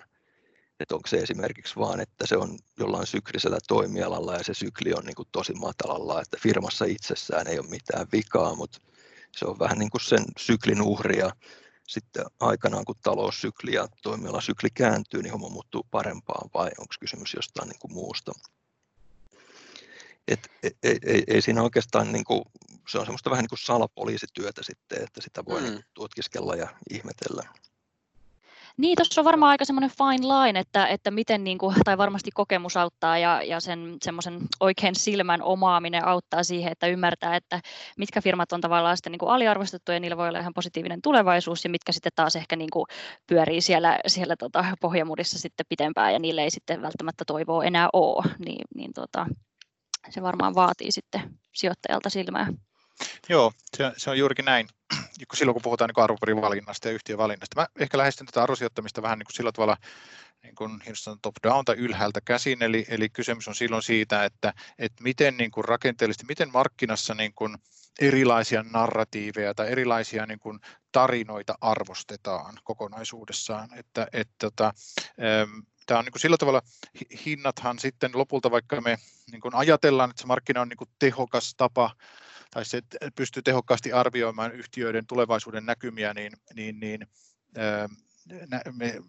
Että 0.80 0.96
onko 0.96 1.08
se 1.08 1.18
esimerkiksi 1.18 1.76
vaan, 1.76 2.00
että 2.00 2.28
se 2.28 2.38
on 2.38 2.60
jollain 2.80 3.08
syklisellä 3.08 3.58
toimialalla 3.68 4.34
ja 4.34 4.44
se 4.44 4.54
sykli 4.54 4.94
on 4.94 5.06
niin 5.06 5.16
kuin 5.16 5.28
tosi 5.32 5.54
matalalla, 5.54 6.22
että 6.22 6.38
firmassa 6.42 6.86
itsessään 6.86 7.48
ei 7.48 7.60
ole 7.60 7.68
mitään 7.68 8.08
vikaa, 8.12 8.56
mutta 8.56 8.80
se 9.38 9.46
on 9.46 9.60
vähän 9.60 9.78
niin 9.78 9.90
kuin 9.90 10.02
sen 10.02 10.26
syklin 10.38 10.82
uhri 10.82 11.20
ja 11.20 11.32
sitten 11.88 12.26
aikanaan 12.40 12.86
kun 12.86 12.96
taloussykli 13.04 13.74
ja 13.74 13.88
toimialasykli 14.04 14.70
kääntyy, 14.70 15.24
niin 15.24 15.32
homma 15.32 15.50
muuttuu 15.50 15.88
parempaan 15.92 16.50
vai 16.54 16.68
onko 16.78 16.94
kysymys 17.00 17.34
jostain 17.34 17.70
niin 17.70 17.80
kuin 17.80 17.94
muusta. 17.94 18.32
Et, 20.28 20.50
ei, 20.84 20.98
ei, 21.06 21.24
ei 21.28 21.42
siinä 21.42 21.64
oikeastaan, 21.64 22.12
niin 22.12 22.24
kuin, 22.24 22.42
se 22.90 23.00
on 23.00 23.06
semmoista 23.06 23.30
vähän 23.30 23.44
niin 23.44 23.50
kuin 23.50 23.60
salapoliisityötä 23.60 24.64
sitten, 24.64 25.04
että 25.04 25.22
sitä 25.22 25.46
voi 25.46 25.62
mm. 25.62 25.68
niin 25.68 25.84
tutkiskella 25.94 26.56
ja 26.56 26.68
ihmetellä. 26.90 27.44
Niin, 28.78 28.96
tuossa 28.96 29.22
on 29.22 29.26
varmaan 29.26 29.50
aika 29.50 29.66
semmoinen 29.66 29.92
fine 29.98 30.28
line, 30.28 30.60
että, 30.60 30.88
että 30.88 31.12
miten, 31.12 31.44
niin 31.44 31.58
kuin, 31.58 31.76
tai 31.86 31.98
varmasti 31.98 32.32
kokemus 32.34 32.78
auttaa 32.78 33.18
ja, 33.18 33.44
ja 33.44 33.60
sen 33.60 33.98
semmoisen 34.04 34.40
oikein 34.60 34.96
silmän 34.96 35.42
omaaminen 35.42 36.06
auttaa 36.06 36.44
siihen, 36.44 36.72
että 36.72 36.88
ymmärtää, 36.88 37.36
että 37.36 37.62
mitkä 37.98 38.22
firmat 38.22 38.52
on 38.52 38.62
tavallaan 38.62 38.98
sitten 38.98 39.12
niin 39.12 39.20
kuin 39.20 39.30
aliarvostettu 39.30 39.92
ja 39.92 40.00
niillä 40.00 40.18
voi 40.18 40.30
olla 40.30 40.40
ihan 40.40 40.54
positiivinen 40.54 41.02
tulevaisuus 41.02 41.64
ja 41.64 41.70
mitkä 41.70 41.92
sitten 41.92 42.12
taas 42.16 42.36
ehkä 42.36 42.56
niin 42.56 42.70
kuin 42.74 42.86
pyörii 43.28 43.62
siellä, 43.62 44.00
siellä 44.08 44.36
tota 44.36 44.66
pohjamudissa 44.82 45.40
sitten 45.40 45.66
pitempään 45.70 46.14
ja 46.14 46.20
niille 46.20 46.44
ei 46.44 46.52
sitten 46.52 46.82
välttämättä 46.82 47.24
toivoa 47.28 47.64
enää 47.64 47.90
ole, 47.94 48.26
niin, 48.46 48.66
niin 48.76 48.94
tota, 48.94 49.28
varmaan 50.22 50.56
vaatii 50.56 50.92
sitten 50.92 51.22
sijoittajalta 51.54 52.10
silmää. 52.10 52.48
Joo, 53.30 53.52
se, 53.78 53.92
se 53.98 54.10
on 54.10 54.18
juurikin 54.18 54.46
näin. 54.46 54.68
Silloin 55.34 55.54
kun 55.54 55.62
puhutaan 55.62 55.90
niin 55.96 56.04
arvoparin 56.04 56.38
ja 56.86 56.92
yhtiövalinnasta, 56.92 57.62
mä 57.62 57.68
ehkä 57.80 57.98
lähestyn 57.98 58.26
tätä 58.26 58.44
arvosijoittamista 58.44 59.02
vähän 59.02 59.20
niin 59.20 59.26
kuin 59.26 59.36
sillä 59.36 59.52
tavalla 59.52 59.78
niin 60.44 60.56
kuin 60.56 60.82
top-down 61.22 61.66
tai 61.66 61.76
ylhäältä 61.76 62.20
käsin, 62.26 62.64
eli, 62.64 62.86
eli 62.90 63.10
kysymys 63.10 63.48
on 63.48 63.56
silloin 63.56 63.84
siitä, 63.84 64.26
että, 64.26 64.54
että 64.80 65.04
miten 65.04 65.38
niin 65.38 65.52
kuin 65.52 65.66
rakenteellisesti, 65.66 66.26
miten 66.26 66.52
markkinassa 66.54 67.14
niin 67.14 67.34
kuin 67.36 67.58
erilaisia 68.00 68.64
narratiiveja 68.64 69.54
tai 69.54 69.72
erilaisia 69.72 70.26
niin 70.26 70.40
kuin 70.40 70.60
tarinoita 70.92 71.58
arvostetaan 71.62 72.58
kokonaisuudessaan. 72.64 73.70
Että, 73.78 74.08
että, 74.14 74.34
tota, 74.40 74.74
tämä 75.88 76.00
on 76.00 76.06
niin 76.06 76.12
kuin 76.12 76.22
sillä 76.22 76.38
tavalla, 76.38 76.62
hinnathan 77.26 77.80
sitten 77.80 78.12
lopulta, 78.14 78.52
vaikka 78.52 78.82
me 78.82 78.98
niin 79.32 79.42
kuin 79.42 79.56
ajatellaan, 79.56 80.10
että 80.10 80.22
se 80.22 80.28
markkina 80.28 80.62
on 80.62 80.70
niin 80.70 80.78
kuin 80.78 80.90
tehokas 81.00 81.56
tapa 81.58 81.96
tai 82.52 82.66
se 82.66 82.82
pystyy 83.16 83.44
tehokkaasti 83.44 83.92
arvioimaan 83.92 84.52
yhtiöiden 84.52 85.08
tulevaisuuden 85.08 85.66
näkymiä, 85.66 86.14
niin, 86.14 86.32
niin, 86.56 86.80
niin 86.80 87.08
me, 88.72 89.02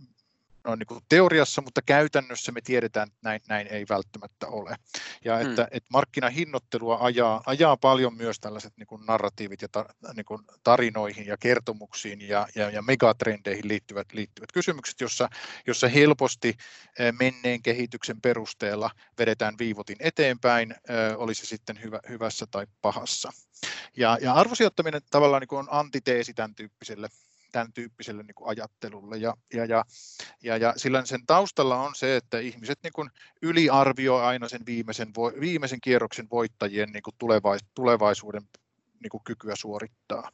no, 0.65 0.75
niin 0.75 0.87
kuin 0.87 1.01
teoriassa, 1.09 1.63
mutta 1.63 1.83
käytännössä 1.83 2.53
me 2.53 2.61
tiedetään, 2.61 3.09
että 3.09 3.19
näin, 3.23 3.41
näin 3.49 3.67
ei 3.67 3.87
välttämättä 3.89 4.47
ole. 4.47 4.77
Ja 5.25 5.41
että, 5.41 5.63
hmm. 5.63 5.77
että 5.77 5.89
markkinahinnoittelua 5.93 6.99
ajaa, 7.01 7.43
ajaa 7.47 7.77
paljon 7.77 8.17
myös 8.17 8.41
tällaiset 8.41 8.73
niin 8.77 8.87
kuin 8.87 9.07
narratiivit 9.07 9.63
ja 9.63 9.69
ta, 9.69 9.87
niin 10.17 10.25
kuin 10.25 10.43
tarinoihin 10.63 11.27
ja 11.27 11.37
kertomuksiin 11.37 12.29
ja, 12.29 12.47
ja, 12.55 12.71
ja 12.71 12.83
megatrendeihin 12.83 13.69
liittyvät, 13.69 14.13
liittyvät 14.13 14.53
kysymykset, 14.53 15.01
jossa, 15.01 15.29
jossa 15.67 15.89
helposti 15.89 16.55
menneen 17.21 17.63
kehityksen 17.63 18.21
perusteella 18.21 18.91
vedetään 19.19 19.55
viivotin 19.59 19.97
eteenpäin, 20.01 20.75
oli 21.17 21.35
se 21.35 21.47
sitten 21.47 21.83
hyvä, 21.83 22.01
hyvässä 22.09 22.47
tai 22.51 22.67
pahassa. 22.83 23.31
Ja, 23.97 24.19
ja 24.21 24.35
arvosijoittaminen 24.35 25.01
tavallaan 25.11 25.41
niin 25.41 25.49
kuin 25.49 25.59
on 25.59 25.69
antiteesi 25.71 26.35
tämän 26.35 26.55
tyyppiselle 26.55 27.09
tämän 27.53 27.73
tyyppiselle 27.73 28.23
niin 28.23 28.35
kuin 28.35 28.49
ajattelulle. 28.49 29.17
Ja, 29.17 29.35
ja, 29.55 29.65
ja, 29.65 29.85
ja, 30.43 30.57
ja 30.57 30.75
sillä 30.77 31.05
sen 31.05 31.27
taustalla 31.27 31.83
on 31.83 31.95
se, 31.95 32.17
että 32.17 32.39
ihmiset 32.39 32.79
niin 32.83 32.93
kuin 32.93 33.11
yliarvioi 33.43 34.25
aina 34.25 34.49
sen 34.49 34.67
viimeisen, 34.67 35.09
viimeisen 35.41 35.81
kierroksen 35.81 36.27
voittajien 36.31 36.91
niin 36.93 37.03
kuin 37.03 37.15
tulevais, 37.19 37.61
tulevaisuuden 37.75 38.43
niin 39.03 39.11
kuin 39.11 39.25
kykyä 39.25 39.57
suorittaa. 39.57 40.31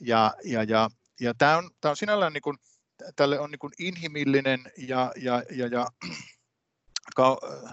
Ja, 0.00 0.34
ja, 0.44 0.62
ja, 0.62 0.88
ja 1.20 1.34
tämä, 1.34 1.56
on, 1.56 1.70
tämä 1.80 1.90
on 1.90 1.96
sinällään 1.96 2.32
niin 2.32 2.42
kuin, 2.42 2.58
tälle 3.16 3.40
on 3.40 3.50
niin 3.50 3.58
kuin 3.58 3.72
inhimillinen 3.78 4.60
ja, 4.76 5.12
ja, 5.16 5.42
ja, 5.50 5.66
ja 5.66 5.86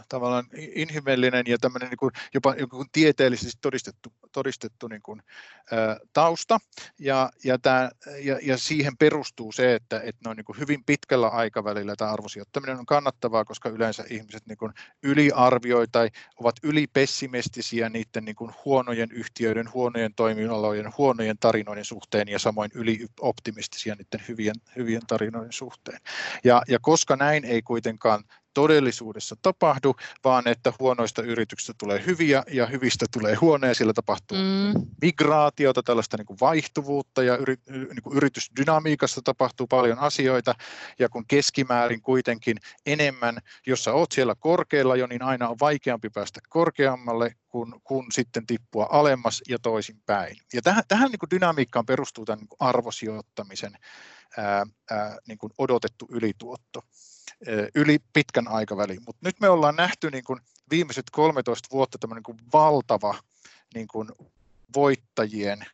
tavallaan 0.10 0.46
inhimillinen 0.75 1.44
ja 1.48 1.58
tämmöinen 1.58 1.89
niin 1.89 1.98
kuin, 1.98 2.12
jopa 2.34 2.56
joku 2.60 2.86
tieteellisesti 2.92 3.58
todistettu, 3.62 4.13
todistettu 4.32 4.88
niin 4.88 5.01
kuin, 5.01 5.22
ä, 5.74 6.00
tausta. 6.13 6.60
Ja, 7.00 7.32
ja, 7.44 7.60
tämä, 7.60 7.89
ja, 8.20 8.39
ja 8.42 8.58
siihen 8.58 8.98
perustuu 8.98 9.51
se, 9.51 9.75
että, 9.75 10.00
että 10.00 10.22
noin 10.25 10.38
niin 10.38 10.46
kuin 10.46 10.60
hyvin 10.60 10.84
pitkällä 10.86 11.27
aikavälillä 11.27 11.96
tämä 11.96 12.12
arvosijoittaminen 12.12 12.80
on 12.80 12.86
kannattavaa, 12.86 13.46
koska 13.46 13.70
yleensä 13.70 14.04
ihmiset 14.10 14.46
niin 14.46 14.58
kuin 14.58 14.74
yliarvioi 15.04 15.88
tai 15.92 16.10
ovat 16.39 16.56
ylipessimistisiä 16.63 17.89
niiden 17.89 18.25
niin 18.25 18.36
kuin 18.36 18.51
huonojen 18.65 19.12
yhtiöiden, 19.12 19.74
huonojen 19.74 20.13
toimialojen, 20.15 20.94
huonojen 20.98 21.38
tarinoiden 21.39 21.86
suhteen 21.86 22.27
ja 22.27 22.39
samoin 22.39 22.72
ylioptimistisia 22.74 23.96
niiden 23.96 24.27
hyvien, 24.27 24.56
hyvien 24.75 25.01
tarinoiden 25.08 25.54
suhteen. 25.54 26.00
Ja, 26.44 26.62
ja 26.68 26.80
koska 26.82 27.15
näin 27.15 27.46
ei 27.46 27.62
kuitenkaan 27.62 28.24
todellisuudessa 28.55 29.35
tapahdu, 29.41 29.95
vaan 30.24 30.47
että 30.47 30.74
huonoista 30.79 31.21
yrityksistä 31.21 31.74
tulee 31.77 32.03
hyviä 32.05 32.43
ja 32.51 32.65
hyvistä 32.65 33.05
tulee 33.13 33.35
huonoja. 33.35 33.75
Siellä 33.75 33.93
tapahtuu 33.93 34.38
mm. 34.38 34.85
migraatiota, 35.01 35.83
tällaista 35.83 36.17
niin 36.17 36.25
kuin 36.25 36.38
vaihtuvuutta 36.41 37.24
ja 37.24 37.38
yri, 37.38 37.55
niin 37.69 38.03
kuin 38.03 38.17
yritysdynamiikassa 38.17 39.21
tapahtuu 39.24 39.67
paljon 39.67 40.00
asioita. 40.00 40.53
Ja 41.00 41.09
kun 41.09 41.25
keskimäärin 41.27 42.01
kuitenkin 42.01 42.57
enemmän, 42.85 43.38
jos 43.67 43.83
sä 43.83 43.93
oot 43.93 44.12
siellä 44.12 44.35
korkealla 44.39 44.95
jo, 44.95 45.07
niin 45.07 45.21
aina 45.21 45.50
on 45.50 45.57
vaikeampi 45.62 46.09
päästä 46.09 46.39
korkeammalle 46.50 47.35
kun, 47.47 47.81
kun 47.83 48.05
sitten 48.12 48.45
tippua 48.45 48.88
alemmas 48.91 49.41
ja 49.50 49.59
toisinpäin. 49.59 50.38
Ja 50.53 50.62
tähän, 50.62 50.83
tähän 50.88 51.12
niin 51.12 51.19
kuin 51.19 51.29
dynamiikkaan 51.29 51.85
perustuu 51.85 52.25
tämän 52.25 52.39
niin 52.39 52.47
kuin 52.47 52.57
arvosijoittamisen 52.59 53.77
ää, 54.38 54.63
ää, 54.91 55.17
niin 55.27 55.38
kuin 55.38 55.53
odotettu 55.57 56.07
ylituotto 56.12 56.81
yli 57.75 58.00
pitkän 58.13 58.48
aikavälin. 58.48 59.01
Mutta 59.05 59.20
nyt 59.24 59.39
me 59.39 59.50
ollaan 59.50 59.75
nähty 59.75 60.12
niin 60.12 60.24
kuin 60.24 60.39
viimeiset 60.70 61.05
13 61.12 61.70
vuotta 61.72 61.98
tämmöinen 61.98 62.24
niin 62.27 62.38
kuin 62.38 62.51
valtava 62.53 63.15
niin 63.74 63.88
kuin 63.88 64.10
voittajien 64.75 65.65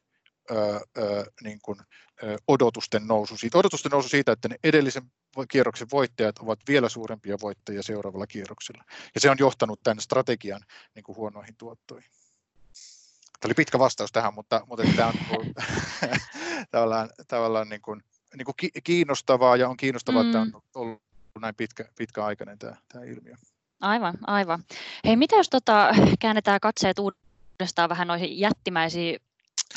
ö, 0.52 0.80
ö, 0.98 1.32
niin 1.44 1.60
kuin, 1.62 1.80
ö, 2.24 2.38
odotusten 2.48 3.08
nousu. 3.08 3.38
Siitä, 3.38 3.58
odotusten 3.58 3.90
nousu 3.90 4.10
siitä, 4.10 4.32
että 4.32 4.48
ne 4.48 4.56
edellisen 4.64 5.04
kierroksen 5.50 5.88
voittajat 5.92 6.40
ovat 6.40 6.60
vielä 6.68 6.90
suurempia 6.90 7.38
voittajia 7.42 7.84
seuraavalla 7.84 8.28
kierroksella. 8.28 8.84
Ja 9.16 9.22
se 9.22 9.30
on 9.30 9.38
johtanut 9.40 9.80
tämän 9.84 10.02
strategian 10.02 10.62
niin 10.96 11.04
kuin 11.04 11.16
huonoihin 11.16 11.56
tuottoihin. 11.56 12.12
Tämä 13.40 13.50
oli 13.50 13.54
pitkä 13.54 13.80
vastaus 13.80 14.12
tähän, 14.12 14.34
mutta, 14.34 14.62
mutta 14.66 14.86
tämä 14.96 15.08
on 15.08 15.14
niin 15.14 15.28
kuin, 15.36 15.54
tavallaan, 16.72 17.10
tavallaan 17.28 17.70
niin 17.70 17.82
kuin, 17.82 18.04
niin 18.38 18.46
kuin 18.46 18.56
kiinnostavaa 18.84 19.56
ja 19.56 19.70
on 19.70 19.78
kiinnostavaa, 19.78 20.24
mm. 20.24 20.30
että 20.30 20.42
on 20.42 20.62
ollut 20.76 21.02
näin 21.40 21.56
pitkä, 21.56 21.86
pitkäaikainen 21.98 22.60
tämä, 22.60 22.76
tämä 22.94 23.06
ilmiö. 23.06 23.36
Aivan, 23.82 24.14
aivan. 24.28 24.64
Hei, 25.06 25.16
mitä 25.16 25.36
jos 25.36 25.50
tota, 25.50 25.96
käännetään 26.20 26.60
katseet 26.60 27.00
uudestaan 27.00 27.90
vähän 27.90 28.08
noihin 28.08 28.40
jättimäisiin 28.40 29.20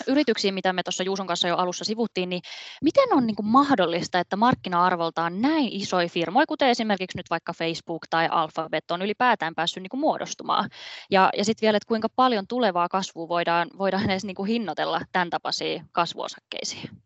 yrityksiin, 0.07 0.55
mitä 0.55 0.73
me 0.73 0.83
tuossa 0.83 1.03
Juuson 1.03 1.27
kanssa 1.27 1.49
jo 1.49 1.57
alussa 1.57 1.85
sivuttiin, 1.85 2.29
niin 2.29 2.43
miten 2.83 3.09
on 3.13 3.27
niin 3.27 3.37
kuin 3.37 3.47
mahdollista, 3.47 4.19
että 4.19 4.37
markkina-arvoltaan 4.37 5.41
näin 5.41 5.69
isoja 5.73 6.09
firmoja, 6.09 6.47
kuten 6.47 6.69
esimerkiksi 6.69 7.19
nyt 7.19 7.31
vaikka 7.31 7.53
Facebook 7.53 8.07
tai 8.11 8.29
Alphabet, 8.31 8.91
on 8.91 9.03
ylipäätään 9.03 9.55
päässyt 9.55 9.83
niin 9.83 9.91
kuin 9.91 10.01
muodostumaan? 10.01 10.71
Ja, 11.11 11.31
ja 11.37 11.45
sitten 11.45 11.67
vielä, 11.67 11.77
että 11.77 11.89
kuinka 11.89 12.09
paljon 12.17 12.47
tulevaa 12.47 12.89
kasvua 12.89 13.29
voidaan, 13.29 13.69
voidaan 13.79 14.11
edes 14.11 14.25
niin 14.25 14.37
kuin 14.37 14.49
hinnoitella 14.49 15.01
tämän 15.13 15.31
tapaisiin 15.31 15.85
kasvuosakkeisiin? 15.93 17.04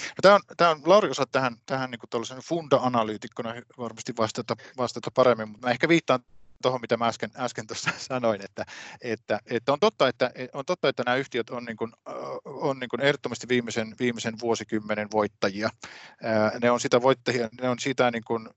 No, 0.00 0.20
tämä, 0.22 0.34
on, 0.34 0.40
tämä 0.56 0.70
on, 0.70 0.82
Lauri 0.84 1.10
osaa 1.10 1.26
tähän, 1.32 1.56
tähän 1.66 1.90
niin 1.90 2.40
funda-analyytikkona 2.42 3.54
varmasti 3.78 4.12
vastata, 4.18 4.56
vastata 4.76 5.10
paremmin, 5.10 5.48
mutta 5.48 5.66
mä 5.66 5.70
ehkä 5.70 5.88
viittaan 5.88 6.20
tuohon, 6.62 6.80
mitä 6.80 6.96
mä 6.96 7.06
äsken, 7.06 7.30
äsken 7.36 7.66
tuossa 7.66 7.90
sanoin, 8.08 8.44
että, 8.44 8.66
että, 9.00 9.40
että, 9.46 9.72
on, 9.72 9.80
totta, 9.80 10.08
että 10.08 10.30
on 10.52 10.64
totta, 10.64 10.88
että 10.88 11.02
nämä 11.06 11.16
yhtiöt 11.16 11.50
on, 11.50 11.64
niin 11.64 11.76
kuin, 11.76 11.92
on 12.44 12.78
niin 12.78 12.88
kuin 12.88 13.00
ehdottomasti 13.00 13.48
viimeisen, 13.48 13.94
viimeisen 13.98 14.34
vuosikymmenen 14.40 15.08
voittajia. 15.12 15.70
Ne 16.62 16.70
on 16.70 16.80
sitä 16.80 17.02
voittajia, 17.02 17.48
ne 17.60 17.68
on 17.68 17.78
sitä 17.78 18.10
niin 18.10 18.24
kuin, 18.24 18.48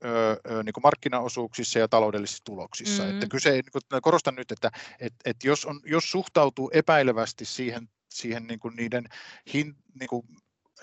niin 0.63 0.73
kuin 0.73 0.83
markkinaosuuksissa 0.83 1.79
ja 1.79 1.87
taloudellisissa 1.87 2.43
tuloksissa. 2.43 3.03
Mm. 3.03 3.09
Että 3.09 3.27
kyse, 3.27 3.51
niin 3.51 3.63
kuin, 3.71 4.01
korostan 4.01 4.35
nyt, 4.35 4.51
että, 4.51 4.71
että, 4.99 5.17
että 5.25 5.47
jos, 5.47 5.65
on, 5.65 5.79
jos 5.85 6.11
suhtautuu 6.11 6.71
epäilevästi 6.73 7.45
siihen, 7.45 7.89
siihen 8.09 8.47
niin 8.47 8.59
kuin 8.59 8.75
niiden 8.75 9.05
hin, 9.53 9.75
niin 9.99 10.07
kuin 10.09 10.25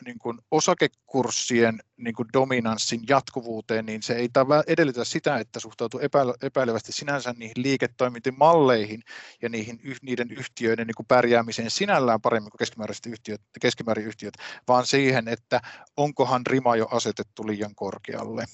niin 0.04 0.18
kuin 0.18 0.38
osakekurssien 0.50 1.80
niin 1.96 2.14
kuin 2.14 2.28
dominanssin 2.32 3.00
jatkuvuuteen, 3.08 3.86
niin 3.86 4.02
se 4.02 4.14
ei 4.14 4.28
edellytä 4.66 5.04
sitä, 5.04 5.38
että 5.38 5.60
suhtautuu 5.60 6.00
epäilevästi 6.42 6.92
sinänsä 6.92 7.34
niihin 7.36 7.62
liiketoimintamalleihin 7.62 9.02
ja 9.42 9.48
niihin, 9.48 9.80
niiden 10.02 10.30
yhtiöiden 10.30 10.86
niin 10.86 10.94
kuin 10.94 11.06
pärjäämiseen 11.06 11.70
sinällään 11.70 12.20
paremmin 12.20 12.50
kuin 12.50 12.58
keskimääräiset 12.58 13.06
yhtiöt, 13.06 13.40
keskimäärin 13.60 14.06
yhtiöt, 14.06 14.34
vaan 14.68 14.86
siihen, 14.86 15.28
että 15.28 15.60
onkohan 15.96 16.46
rima 16.46 16.76
jo 16.76 16.88
asetettu 16.90 17.46
liian 17.46 17.74
korkealle. 17.74 18.44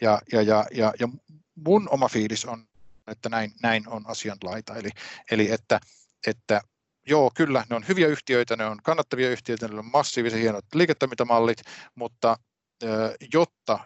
Ja, 0.00 0.20
ja, 0.32 0.42
ja, 0.42 0.66
ja, 0.74 0.92
ja 1.00 1.08
mun 1.54 1.88
oma 1.90 2.08
fiilis 2.08 2.44
on, 2.44 2.66
että 3.06 3.28
näin, 3.28 3.52
näin 3.62 3.88
on 3.88 4.02
asianlaita, 4.06 4.76
eli, 4.76 4.90
eli 5.30 5.50
että, 5.50 5.80
että 6.26 6.60
joo, 7.06 7.30
kyllä, 7.34 7.64
ne 7.70 7.76
on 7.76 7.88
hyviä 7.88 8.06
yhtiöitä, 8.06 8.56
ne 8.56 8.66
on 8.66 8.78
kannattavia 8.82 9.30
yhtiöitä, 9.30 9.68
ne 9.68 9.78
on 9.78 9.90
massiivisen 9.92 10.40
hienot 10.40 10.64
liiketoimintamallit, 10.74 11.58
mutta 11.94 12.36
jotta 13.32 13.78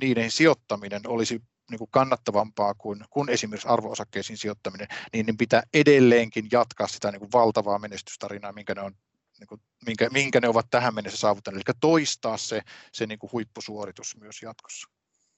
niiden 0.00 0.30
sijoittaminen 0.30 1.02
olisi 1.06 1.42
niin 1.70 1.78
kuin 1.78 1.90
kannattavampaa 1.90 2.74
kuin, 2.74 3.04
kuin 3.10 3.28
esimerkiksi 3.28 3.68
arvoosakkeisiin 3.68 4.36
sijoittaminen, 4.36 4.88
niin, 5.12 5.26
niin 5.26 5.36
pitää 5.36 5.62
edelleenkin 5.74 6.48
jatkaa 6.52 6.86
sitä 6.86 7.12
niin 7.12 7.20
kuin 7.20 7.32
valtavaa 7.32 7.78
menestystarinaa, 7.78 8.52
minkä 8.52 8.74
ne 8.74 8.80
on 8.80 8.94
niin 9.38 9.46
kuin, 9.46 9.60
minkä, 9.86 10.08
minkä 10.10 10.40
ne 10.40 10.48
ovat 10.48 10.66
tähän 10.70 10.94
mennessä 10.94 11.18
saavuttaneet, 11.18 11.68
eli 11.68 11.74
toistaa 11.80 12.36
se, 12.36 12.62
se 12.92 13.06
niin 13.06 13.18
kuin 13.18 13.32
huippusuoritus 13.32 14.16
myös 14.20 14.42
jatkossa. 14.42 14.88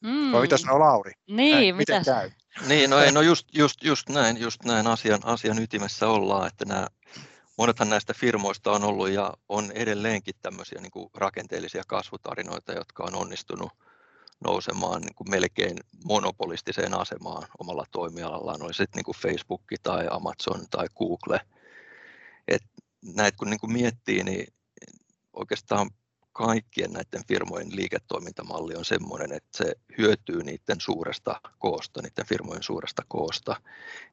Mm. 0.01 0.33
Vai 0.33 0.43
mitä 0.43 0.57
sanoo 0.57 0.81
Lauri? 0.81 1.13
Niin, 1.27 1.55
Näin, 1.55 1.77
miten 1.77 2.05
käy? 2.05 2.31
Niin, 2.67 2.91
no 2.91 2.99
ei, 2.99 3.13
no 3.13 3.21
just, 3.21 3.49
just, 3.55 3.85
just 3.85 4.09
näin, 4.09 4.41
just 4.41 4.65
näin 4.65 4.87
asian, 4.87 5.21
asian 5.25 5.59
ytimessä 5.59 6.09
ollaan, 6.09 6.47
että 6.47 6.65
nämä, 6.65 6.87
monethan 7.59 7.91
näistä 7.91 8.15
firmoista 8.15 8.73
on 8.73 8.85
ollut 8.85 9.11
ja 9.11 9.35
on 9.49 9.73
edelleenkin 9.75 10.35
tämmöisiä 10.43 10.81
niin 10.81 10.91
kuin 10.91 11.11
rakenteellisia 11.15 11.83
kasvutarinoita, 11.87 12.73
jotka 12.73 13.05
on 13.05 13.15
onnistunut 13.15 13.73
nousemaan 14.45 15.03
niin 15.03 15.15
kuin 15.15 15.31
melkein 15.31 15.77
monopolistiseen 16.05 16.95
asemaan 16.95 17.49
omalla 17.59 17.85
toimialallaan, 17.91 18.63
oli 18.63 18.75
sitten 18.75 19.03
niin 19.07 19.17
Facebook 19.23 19.63
tai 19.83 20.07
Amazon 20.11 20.67
tai 20.71 20.87
Google. 20.99 21.41
Et 22.49 22.63
näitä 23.15 23.37
kun 23.37 23.51
niin 23.51 23.61
kuin 23.61 23.73
miettii, 23.73 24.25
niin 24.25 24.47
oikeastaan 25.33 25.91
kaikkien 26.47 26.93
näiden 26.93 27.27
firmojen 27.29 27.77
liiketoimintamalli 27.77 28.75
on 28.77 28.85
sellainen, 28.85 29.33
että 29.33 29.59
se 29.59 29.75
hyötyy 29.99 30.43
niiden 30.43 30.81
suuresta 30.81 31.41
koosta, 31.59 32.03
niiden 32.03 32.27
firmojen 32.27 32.63
suuresta 32.63 33.03
koosta. 33.09 33.57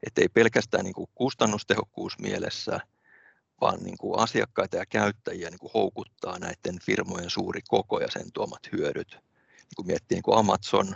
Että 0.03 0.21
ei 0.21 0.29
pelkästään 0.29 0.83
niin 0.83 0.93
kuin 0.93 1.09
kustannustehokkuus 1.15 2.19
mielessä, 2.19 2.79
vaan 3.61 3.79
niin 3.83 3.97
kuin 3.97 4.19
asiakkaita 4.19 4.77
ja 4.77 4.85
käyttäjiä 4.85 5.49
niin 5.49 5.59
kuin 5.59 5.71
houkuttaa 5.73 6.39
näiden 6.39 6.79
firmojen 6.85 7.29
suuri 7.29 7.61
koko 7.67 7.99
ja 7.99 8.11
sen 8.11 8.31
tuomat 8.33 8.71
hyödyt. 8.71 9.11
Niin 9.57 9.75
kuin 9.75 9.87
miettii 9.87 10.15
niin 10.15 10.23
kuin 10.23 10.37
Amazon, 10.37 10.95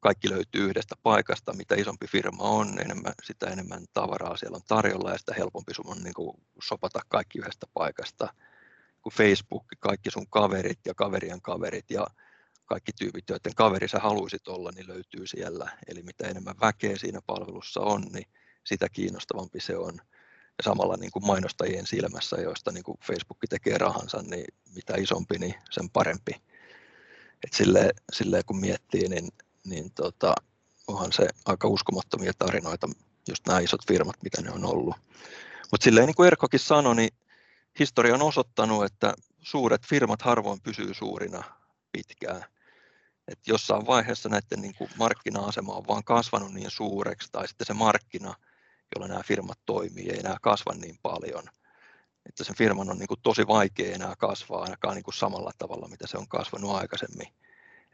kaikki 0.00 0.30
löytyy 0.30 0.68
yhdestä 0.68 0.94
paikasta, 1.02 1.52
mitä 1.52 1.74
isompi 1.74 2.06
firma 2.06 2.42
on, 2.42 2.80
enemmän, 2.80 3.12
sitä 3.22 3.46
enemmän 3.46 3.84
tavaraa 3.92 4.36
siellä 4.36 4.56
on 4.56 4.62
tarjolla 4.68 5.12
ja 5.12 5.18
sitä 5.18 5.34
helpompi 5.34 5.74
sun 5.74 5.88
on 5.88 6.02
niin 6.02 6.14
kuin 6.14 6.40
sopata 6.62 7.00
kaikki 7.08 7.38
yhdestä 7.38 7.66
paikasta 7.74 8.34
kuin 9.02 9.12
Facebook, 9.12 9.64
kaikki 9.80 10.10
sun 10.10 10.26
kaverit 10.30 10.78
ja 10.86 10.94
kaverien 10.94 11.42
kaverit 11.42 11.90
ja 11.90 12.06
kaikki 12.68 12.92
tyypit, 12.92 13.28
joiden 13.28 13.54
kaveri 13.54 13.88
sä 13.88 13.98
haluaisit 13.98 14.48
olla, 14.48 14.70
niin 14.74 14.88
löytyy 14.88 15.26
siellä. 15.26 15.70
Eli 15.86 16.02
mitä 16.02 16.28
enemmän 16.28 16.60
väkeä 16.60 16.96
siinä 16.96 17.20
palvelussa 17.26 17.80
on, 17.80 18.02
niin 18.12 18.26
sitä 18.66 18.88
kiinnostavampi 18.88 19.60
se 19.60 19.76
on. 19.76 19.94
Ja 20.58 20.64
samalla 20.64 20.96
niin 20.96 21.10
kuin 21.10 21.26
mainostajien 21.26 21.86
silmässä, 21.86 22.36
joista 22.36 22.72
niin 22.72 22.84
kuin 22.84 22.98
Facebook 23.06 23.38
tekee 23.48 23.78
rahansa, 23.78 24.22
niin 24.22 24.44
mitä 24.74 24.94
isompi, 24.96 25.38
niin 25.38 25.54
sen 25.70 25.90
parempi. 25.90 26.32
Et 27.44 27.52
silleen, 27.52 27.90
silleen 28.12 28.42
kun 28.46 28.60
miettii, 28.60 29.08
niin, 29.08 29.28
niin 29.64 29.90
tota, 29.90 30.34
onhan 30.86 31.12
se 31.12 31.28
aika 31.46 31.68
uskomattomia 31.68 32.32
tarinoita, 32.38 32.88
just 33.28 33.46
nämä 33.46 33.60
isot 33.60 33.86
firmat, 33.88 34.16
mitä 34.22 34.42
ne 34.42 34.50
on 34.50 34.64
ollut. 34.64 34.96
Mutta 35.70 35.84
silleen 35.84 36.06
niin 36.06 36.14
kuin 36.14 36.26
Erkokin 36.26 36.60
sanoi, 36.60 36.96
niin 36.96 37.10
historia 37.78 38.14
on 38.14 38.22
osoittanut, 38.22 38.84
että 38.84 39.14
suuret 39.38 39.86
firmat 39.86 40.22
harvoin 40.22 40.60
pysyy 40.60 40.94
suurina 40.94 41.44
pitkään. 41.92 42.44
Et 43.28 43.38
jossain 43.46 43.86
vaiheessa 43.86 44.28
näiden 44.28 44.60
niin 44.60 44.74
kuin 44.74 44.90
markkina-asema 44.96 45.72
on 45.72 45.86
vaan 45.88 46.04
kasvanut 46.04 46.52
niin 46.54 46.70
suureksi, 46.70 47.28
tai 47.32 47.48
sitten 47.48 47.66
se 47.66 47.74
markkina, 47.74 48.34
jolla 48.94 49.08
nämä 49.08 49.22
firmat 49.22 49.58
toimii, 49.66 50.10
ei 50.10 50.18
enää 50.18 50.36
kasva 50.42 50.74
niin 50.74 50.98
paljon. 51.02 51.44
Että 52.26 52.44
sen 52.44 52.56
firman 52.56 52.90
on 52.90 52.98
niin 52.98 53.08
kuin 53.08 53.20
tosi 53.22 53.46
vaikea 53.46 53.94
enää 53.94 54.14
kasvaa 54.18 54.62
ainakaan 54.62 54.94
niin 54.94 55.04
kuin 55.04 55.14
samalla 55.14 55.50
tavalla, 55.58 55.88
mitä 55.88 56.06
se 56.06 56.18
on 56.18 56.28
kasvanut 56.28 56.70
aikaisemmin. 56.70 57.28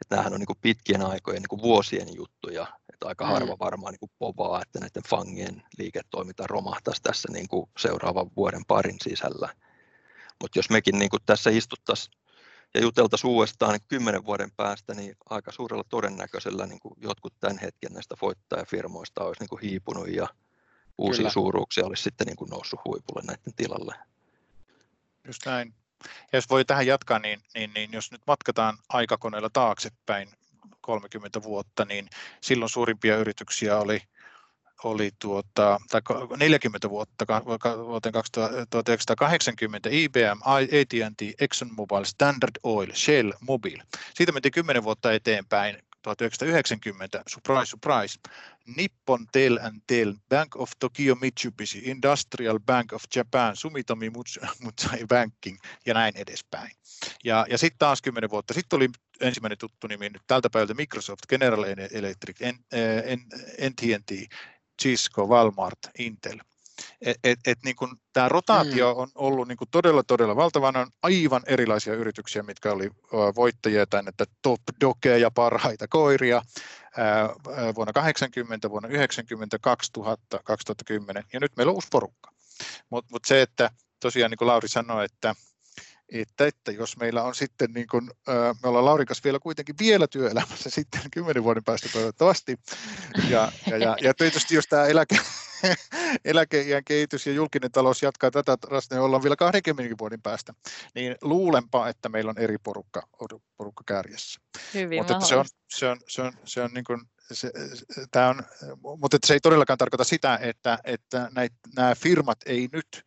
Että 0.01 0.15
nämähän 0.15 0.33
on 0.33 0.39
niin 0.39 0.47
kuin 0.47 0.59
pitkien 0.61 1.05
aikojen, 1.05 1.41
niin 1.41 1.49
kuin 1.49 1.61
vuosien 1.61 2.15
juttuja, 2.15 2.67
että 2.93 3.07
aika 3.07 3.25
mm. 3.25 3.31
harva 3.31 3.59
varmaan 3.59 3.93
niin 3.93 3.99
kuin 3.99 4.11
povaa, 4.19 4.61
että 4.61 4.79
näiden 4.79 5.03
fangien 5.09 5.63
liiketoiminta 5.77 6.47
romahtaisi 6.47 7.01
tässä 7.01 7.27
niin 7.31 7.47
kuin 7.47 7.69
seuraavan 7.77 8.31
vuoden 8.35 8.65
parin 8.67 8.97
sisällä. 9.03 9.53
Mutta 10.41 10.59
jos 10.59 10.69
mekin 10.69 10.99
niin 10.99 11.09
kuin 11.09 11.23
tässä 11.25 11.49
istuttaisiin 11.49 12.17
ja 12.73 12.81
juteltaisiin 12.81 13.31
uudestaan 13.31 13.71
niin 13.71 13.87
kymmenen 13.87 14.25
vuoden 14.25 14.51
päästä, 14.51 14.93
niin 14.93 15.15
aika 15.29 15.51
suurella 15.51 15.83
todennäköisellä 15.89 16.65
niin 16.65 16.79
kuin 16.79 16.93
jotkut 16.97 17.33
tämän 17.39 17.57
hetken 17.57 17.93
näistä 17.93 18.15
voittajafirmoista 18.21 19.23
olisi 19.23 19.41
niin 19.41 19.49
kuin 19.49 19.61
hiipunut 19.61 20.07
ja 20.07 20.27
uusia 20.97 21.17
Kyllä. 21.17 21.29
suuruuksia 21.29 21.85
olisi 21.85 22.03
sitten 22.03 22.27
niin 22.27 22.35
kuin 22.37 22.49
noussut 22.49 22.79
huipulle 22.85 23.21
näiden 23.27 23.53
tilalle. 23.55 23.95
Just 25.27 25.45
näin. 25.45 25.73
Ja 26.03 26.37
jos 26.37 26.49
voi 26.49 26.65
tähän 26.65 26.87
jatkaa, 26.87 27.19
niin, 27.19 27.41
niin, 27.53 27.71
niin 27.73 27.93
jos 27.93 28.11
nyt 28.11 28.21
matkataan 28.27 28.77
aikakoneella 28.89 29.49
taaksepäin 29.49 30.29
30 30.81 31.43
vuotta, 31.43 31.85
niin 31.85 32.09
silloin 32.41 32.69
suurimpia 32.69 33.17
yrityksiä 33.17 33.77
oli 33.77 34.01
oli 34.83 35.11
tuota, 35.19 35.79
tai 35.89 36.01
40 36.37 36.89
vuotta 36.89 37.25
vuoteen 37.85 38.13
1980 38.69 39.89
IBM, 39.91 40.39
AT&T, 40.41 41.33
ExxonMobil, 41.39 42.03
Standard 42.03 42.55
Oil, 42.63 42.91
Shell, 42.93 43.31
Mobil. 43.39 43.77
Siitä 44.13 44.31
mentiin 44.31 44.51
10 44.51 44.83
vuotta 44.83 45.13
eteenpäin 45.13 45.77
1990, 46.01 47.23
surprise, 47.29 47.65
surprise, 47.65 48.19
Nippon 48.75 49.27
Tel 49.31 49.59
and 49.61 49.81
Tel, 49.87 50.13
Bank 50.29 50.55
of 50.55 50.71
Tokyo 50.79 51.15
Mitsubishi, 51.15 51.81
Industrial 51.85 52.59
Bank 52.59 52.93
of 52.93 53.03
Japan, 53.15 53.55
Sumitomi 53.55 54.09
Mutsai 54.63 55.05
Banking 55.07 55.57
ja 55.85 55.93
näin 55.93 56.17
edespäin. 56.17 56.71
Ja, 57.23 57.45
ja 57.49 57.57
sitten 57.57 57.79
taas 57.79 58.01
10 58.01 58.29
vuotta 58.29 58.53
sitten 58.53 58.77
oli 58.77 58.89
ensimmäinen 59.21 59.57
tuttu 59.57 59.87
nimi 59.87 60.09
nyt 60.09 60.21
tältä 60.27 60.49
päivältä 60.49 60.73
Microsoft, 60.73 61.27
General 61.29 61.63
Electric, 61.91 62.39
NTT, 63.69 64.11
Cisco, 64.81 65.27
Walmart, 65.27 65.79
Intel. 65.99 66.39
Et, 67.01 67.17
et, 67.23 67.39
et 67.47 67.59
niin 67.63 67.75
kun 67.75 67.97
tämä 68.13 68.29
rotaatio 68.29 68.93
mm. 68.93 68.99
on 68.99 69.07
ollut 69.15 69.47
niin 69.47 69.57
kun 69.57 69.67
todella, 69.71 70.03
todella 70.03 70.35
valtavan. 70.35 70.77
On 70.77 70.87
aivan 71.01 71.41
erilaisia 71.45 71.93
yrityksiä, 71.93 72.43
mitkä 72.43 72.71
oli 72.71 72.89
voittajia 73.35 73.87
tai 73.87 74.03
että 74.07 74.25
top 74.41 74.61
dogeja, 74.81 75.31
parhaita 75.31 75.87
koiria 75.87 76.41
ää, 76.97 77.29
vuonna 77.75 77.93
80, 77.93 78.69
vuonna 78.69 78.89
90, 78.89 79.59
2000, 79.59 80.39
2010 80.43 81.23
ja 81.33 81.39
nyt 81.39 81.51
meillä 81.57 81.69
on 81.69 81.75
uusi 81.75 81.87
porukka. 81.91 82.31
Mutta 82.89 83.11
mut 83.11 83.25
se, 83.25 83.41
että 83.41 83.69
tosiaan 83.99 84.31
niin 84.31 84.37
kuin 84.37 84.47
Lauri 84.47 84.67
sanoi, 84.67 85.05
että 85.05 85.35
että, 86.11 86.47
että 86.47 86.71
jos 86.71 86.97
meillä 86.97 87.23
on 87.23 87.35
sitten, 87.35 87.71
niin 87.73 87.87
kuin, 87.87 88.11
me 88.63 88.69
ollaan 88.69 88.85
Laurikas 88.85 89.23
vielä 89.23 89.39
kuitenkin 89.39 89.75
vielä 89.79 90.07
työelämässä 90.07 90.69
sitten 90.79 91.01
kymmenen 91.11 91.43
vuoden 91.43 91.63
päästä 91.63 91.89
toivottavasti, 91.93 92.59
ja, 93.29 93.51
ja, 93.67 93.77
ja, 93.77 93.95
ja 94.01 94.13
tietysti 94.13 94.55
jos 94.55 94.67
tämä 94.67 94.85
eläke, 94.85 95.17
eläkeiän 96.25 96.83
kehitys 96.83 97.27
ja 97.27 97.33
julkinen 97.33 97.71
talous 97.71 98.03
jatkaa 98.03 98.31
tätä 98.31 98.57
rastia, 98.67 99.01
ollaan 99.01 99.23
vielä 99.23 99.35
20 99.35 99.95
vuoden 99.99 100.21
päästä, 100.21 100.53
niin 100.95 101.15
luulenpa, 101.21 101.89
että 101.89 102.09
meillä 102.09 102.29
on 102.29 102.39
eri 102.39 102.57
porukka, 102.63 103.07
porukka 103.57 103.83
kärjessä. 103.85 104.41
Hyvin 104.73 104.99
mutta 104.99 105.19
se 105.19 105.35
on, 105.35 105.45
se 105.69 105.87
on, 105.87 105.97
se 106.07 106.21
on, 106.21 106.33
se 106.45 106.61
on 106.61 106.73
niin 106.73 106.85
kuin, 106.85 107.01
se, 107.31 107.51
tämä 108.11 108.29
on, 108.29 108.43
mutta 109.01 109.17
se 109.25 109.33
ei 109.33 109.39
todellakaan 109.39 109.77
tarkoita 109.77 110.03
sitä, 110.03 110.39
että, 110.41 110.79
että 110.83 111.29
näitä, 111.35 111.55
nämä 111.75 111.95
firmat 111.95 112.37
ei 112.45 112.69
nyt 112.71 113.03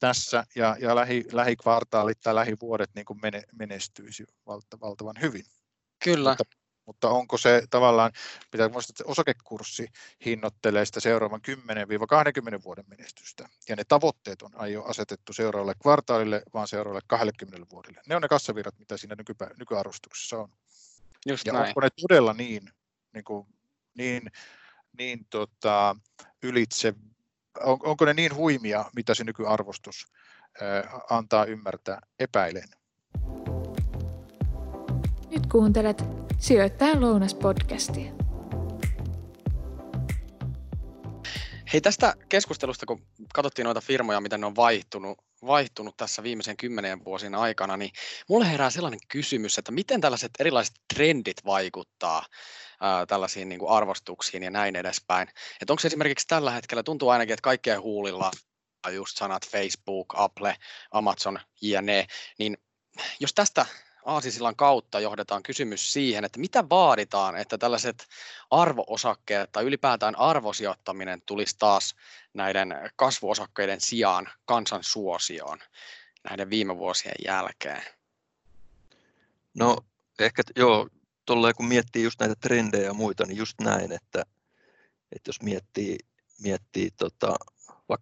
tässä 0.00 0.44
ja, 0.54 0.76
ja 0.80 0.96
lähi, 0.96 1.24
lähikvartaalit 1.32 2.20
tai 2.20 2.34
lähivuodet 2.34 2.90
niin 2.94 3.04
kuin 3.04 3.20
menestyisi 3.52 4.24
valtavan 4.80 5.16
hyvin. 5.20 5.44
Kyllä. 6.04 6.30
Mutta, 6.30 6.44
mutta 6.86 7.10
onko 7.10 7.38
se 7.38 7.62
tavallaan, 7.70 8.12
pitää 8.50 8.68
muistaa, 8.68 8.92
että 8.92 9.10
osakekurssi 9.10 9.88
hinnoittelee 10.24 10.84
sitä 10.84 11.00
seuraavan 11.00 11.40
10-20 12.60 12.64
vuoden 12.64 12.84
menestystä. 12.88 13.48
Ja 13.68 13.76
ne 13.76 13.84
tavoitteet 13.84 14.42
on 14.42 14.50
aio 14.54 14.84
asetettu 14.84 15.32
seuraavalle 15.32 15.74
kvartaalille, 15.82 16.42
vaan 16.54 16.68
seuraavalle 16.68 17.02
20 17.06 17.66
vuodelle. 17.72 18.00
Ne 18.06 18.16
on 18.16 18.22
ne 18.22 18.28
kassavirrat, 18.28 18.78
mitä 18.78 18.96
siinä 18.96 19.14
nyky, 19.14 19.34
nykyarvostuksessa 19.58 20.38
on. 20.38 20.48
Just 21.26 21.46
ja 21.46 21.52
näin. 21.52 21.68
onko 21.68 21.80
ne 21.80 21.88
todella 22.00 22.32
niin, 22.32 22.70
niin, 23.14 23.24
kuin, 23.24 23.46
niin, 23.94 24.30
niin 24.98 25.26
tota, 25.30 25.96
ylitse 26.42 26.94
on, 27.62 27.78
onko 27.82 28.04
ne 28.04 28.14
niin 28.14 28.34
huimia, 28.34 28.84
mitä 28.96 29.14
se 29.14 29.24
nykyarvostus 29.24 30.06
antaa 31.10 31.44
ymmärtää, 31.44 32.00
epäilen. 32.18 32.68
Nyt 35.30 35.46
kuuntelet 35.52 36.04
Sijoittajan 36.38 37.00
lounas-podcastia. 37.00 38.24
Hei 41.72 41.80
tästä 41.80 42.14
keskustelusta, 42.28 42.86
kun 42.86 43.06
katsottiin 43.34 43.64
noita 43.64 43.80
firmoja, 43.80 44.20
miten 44.20 44.40
ne 44.40 44.46
on 44.46 44.56
vaihtunut, 44.56 45.18
vaihtunut 45.46 45.96
tässä 45.96 46.22
viimeisen 46.22 46.56
kymmenen 46.56 47.04
vuosien 47.04 47.34
aikana, 47.34 47.76
niin 47.76 47.90
mulle 48.28 48.50
herää 48.50 48.70
sellainen 48.70 49.00
kysymys, 49.08 49.58
että 49.58 49.72
miten 49.72 50.00
tällaiset 50.00 50.30
erilaiset 50.38 50.74
trendit 50.94 51.44
vaikuttaa 51.44 52.26
ää, 52.80 53.06
tällaisiin 53.06 53.48
niin 53.48 53.58
kuin 53.58 53.70
arvostuksiin 53.70 54.42
ja 54.42 54.50
näin 54.50 54.76
edespäin. 54.76 55.28
Että 55.60 55.72
onko 55.72 55.82
esimerkiksi 55.84 56.26
tällä 56.26 56.50
hetkellä, 56.50 56.82
tuntuu 56.82 57.08
ainakin, 57.08 57.32
että 57.32 57.42
kaikkien 57.42 57.82
huulilla 57.82 58.30
just 58.90 59.16
sanat 59.16 59.48
Facebook, 59.48 60.06
Apple, 60.14 60.56
Amazon, 60.90 61.40
jne, 61.62 62.06
niin 62.38 62.58
jos 63.20 63.34
tästä 63.34 63.66
aasisillan 64.08 64.56
kautta 64.56 65.00
johdetaan 65.00 65.42
kysymys 65.42 65.92
siihen, 65.92 66.24
että 66.24 66.40
mitä 66.40 66.68
vaaditaan, 66.68 67.36
että 67.36 67.58
tällaiset 67.58 68.06
arvoosakkeet 68.50 69.52
tai 69.52 69.64
ylipäätään 69.64 70.18
arvosijoittaminen 70.18 71.22
tulisi 71.26 71.56
taas 71.58 71.94
näiden 72.34 72.74
kasvuosakkeiden 72.96 73.80
sijaan 73.80 74.28
kansan 74.44 74.84
suosioon 74.84 75.58
näiden 76.28 76.50
viime 76.50 76.78
vuosien 76.78 77.14
jälkeen? 77.24 77.82
No 79.54 79.76
ehkä 80.18 80.42
joo, 80.56 80.88
tolleen 81.26 81.54
kun 81.54 81.68
miettii 81.68 82.02
just 82.02 82.20
näitä 82.20 82.34
trendejä 82.40 82.84
ja 82.84 82.94
muita, 82.94 83.26
niin 83.26 83.36
just 83.36 83.60
näin, 83.60 83.92
että, 83.92 84.24
että 85.12 85.28
jos 85.28 85.42
miettii, 85.42 85.98
miettii 86.42 86.90
tota, 86.90 87.36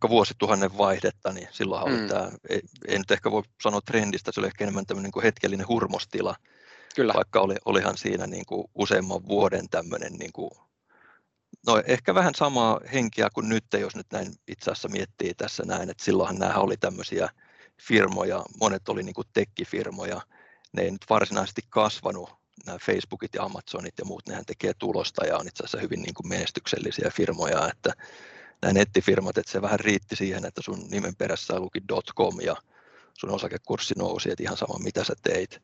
vuosituhannen 0.09 0.79
vaihdetta, 0.79 1.33
niin 1.33 1.49
silloin 1.51 1.93
mm. 1.93 1.99
oli 1.99 2.09
tämä, 2.09 2.31
ei, 2.49 2.61
ei, 2.89 2.99
nyt 2.99 3.11
ehkä 3.11 3.31
voi 3.31 3.43
sanoa 3.63 3.81
trendistä, 3.81 4.33
se 4.33 4.41
oli 4.41 4.47
ehkä 4.47 4.65
enemmän 4.65 4.87
tämmöinen 4.87 5.11
niin 5.15 5.23
hetkellinen 5.23 5.69
hurmostila, 5.69 6.37
Kyllä. 6.97 7.15
vaikka 7.15 7.41
oli, 7.41 7.55
olihan 7.65 7.99
siinä 7.99 8.27
niin 8.27 8.47
kuin 8.47 8.65
useamman 8.75 9.29
vuoden 9.29 9.69
tämmöinen, 9.69 10.13
niin 10.13 10.33
kuin, 10.33 10.51
no 11.67 11.83
ehkä 11.87 12.15
vähän 12.15 12.35
samaa 12.35 12.81
henkiä 12.93 13.29
kuin 13.35 13.49
nyt, 13.49 13.65
jos 13.81 13.97
nyt 13.97 14.07
näin 14.13 14.33
itse 14.49 14.71
asiassa 14.71 14.89
miettii 14.89 15.35
tässä 15.35 15.63
näin, 15.67 15.91
että 15.91 16.05
silloinhan 16.05 16.39
nämä 16.39 16.55
oli 16.55 16.77
tämmöisiä 16.77 17.29
firmoja, 17.83 18.45
monet 18.61 18.89
oli 18.89 19.03
niin 19.03 19.15
kuin 19.15 19.29
tekkifirmoja, 19.33 20.21
ne 20.73 20.83
ei 20.83 20.91
nyt 20.91 21.05
varsinaisesti 21.11 21.63
kasvanut, 21.69 22.31
nämä 22.67 22.79
Facebookit 22.79 23.35
ja 23.35 23.43
Amazonit 23.43 23.99
ja 23.99 24.05
muut, 24.05 24.29
nehän 24.29 24.45
tekee 24.47 24.73
tulosta 24.79 25.27
ja 25.27 25.39
on 25.39 25.49
itse 25.49 25.65
asiassa 25.65 25.81
hyvin 25.81 26.03
niin 26.03 26.15
kuin 26.15 26.29
menestyksellisiä 26.29 27.11
firmoja, 27.11 27.69
että 27.69 27.93
nämä 28.63 28.73
nettifirmat, 28.73 29.39
että 29.39 29.53
se 29.53 29.63
vähän 29.63 29.81
riitti 29.81 30.17
siihen, 30.17 30.45
että 30.45 30.63
sun 30.65 30.87
nimen 30.91 31.17
perässä 31.17 31.61
luki 31.61 31.81
.com 32.17 32.41
ja 32.41 32.57
sun 33.15 33.31
osakekurssi 33.31 33.95
nousi, 33.99 34.31
että 34.31 34.43
ihan 34.43 34.57
sama 34.57 34.79
mitä 34.79 35.05
sä 35.05 35.15
teit. 35.23 35.63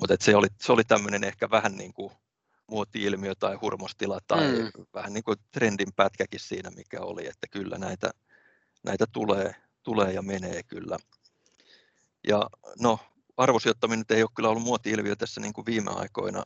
Mutta 0.00 0.16
se 0.20 0.36
oli, 0.36 0.46
se 0.60 0.72
oli 0.72 0.84
tämmöinen 0.84 1.24
ehkä 1.24 1.50
vähän 1.50 1.76
niin 1.76 1.92
kuin 1.92 2.12
muoti-ilmiö 2.66 3.34
tai 3.34 3.54
hurmostila 3.54 4.18
tai 4.28 4.52
mm. 4.52 4.84
vähän 4.94 5.12
niin 5.12 5.24
kuin 5.24 5.36
trendin 5.50 5.92
pätkäkin 5.96 6.40
siinä, 6.40 6.70
mikä 6.70 7.00
oli, 7.00 7.26
että 7.26 7.46
kyllä 7.50 7.78
näitä, 7.78 8.10
näitä 8.84 9.04
tulee, 9.12 9.54
tulee 9.82 10.12
ja 10.12 10.22
menee 10.22 10.62
kyllä. 10.62 10.98
Ja 12.28 12.50
no, 12.80 12.98
arvosijoittaminen 13.36 14.04
ei 14.10 14.22
ole 14.22 14.30
kyllä 14.36 14.48
ollut 14.48 14.62
muoti-ilmiö 14.62 15.16
tässä 15.16 15.40
niin 15.40 15.52
kuin 15.52 15.66
viime 15.66 15.90
aikoina, 15.90 16.42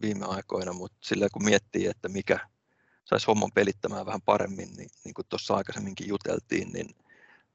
viime 0.00 0.26
aikoina, 0.26 0.72
mutta 0.72 0.98
sillä 1.00 1.28
kun 1.32 1.44
miettii, 1.44 1.86
että 1.86 2.08
mikä, 2.08 2.48
saisi 3.04 3.26
homman 3.26 3.52
pelittämään 3.54 4.06
vähän 4.06 4.22
paremmin, 4.22 4.68
niin, 4.76 4.90
niin 5.04 5.14
kuin 5.14 5.26
tuossa 5.28 5.54
aikaisemminkin 5.54 6.08
juteltiin, 6.08 6.72
niin 6.72 6.94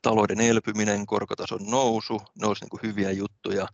talouden 0.01 0.41
elpyminen, 0.41 1.05
korkotason 1.05 1.60
nousu, 1.65 2.21
nousi 2.41 2.62
niin 2.63 2.69
kuin 2.69 2.81
hyviä 2.83 3.12
juttuja, 3.12 3.67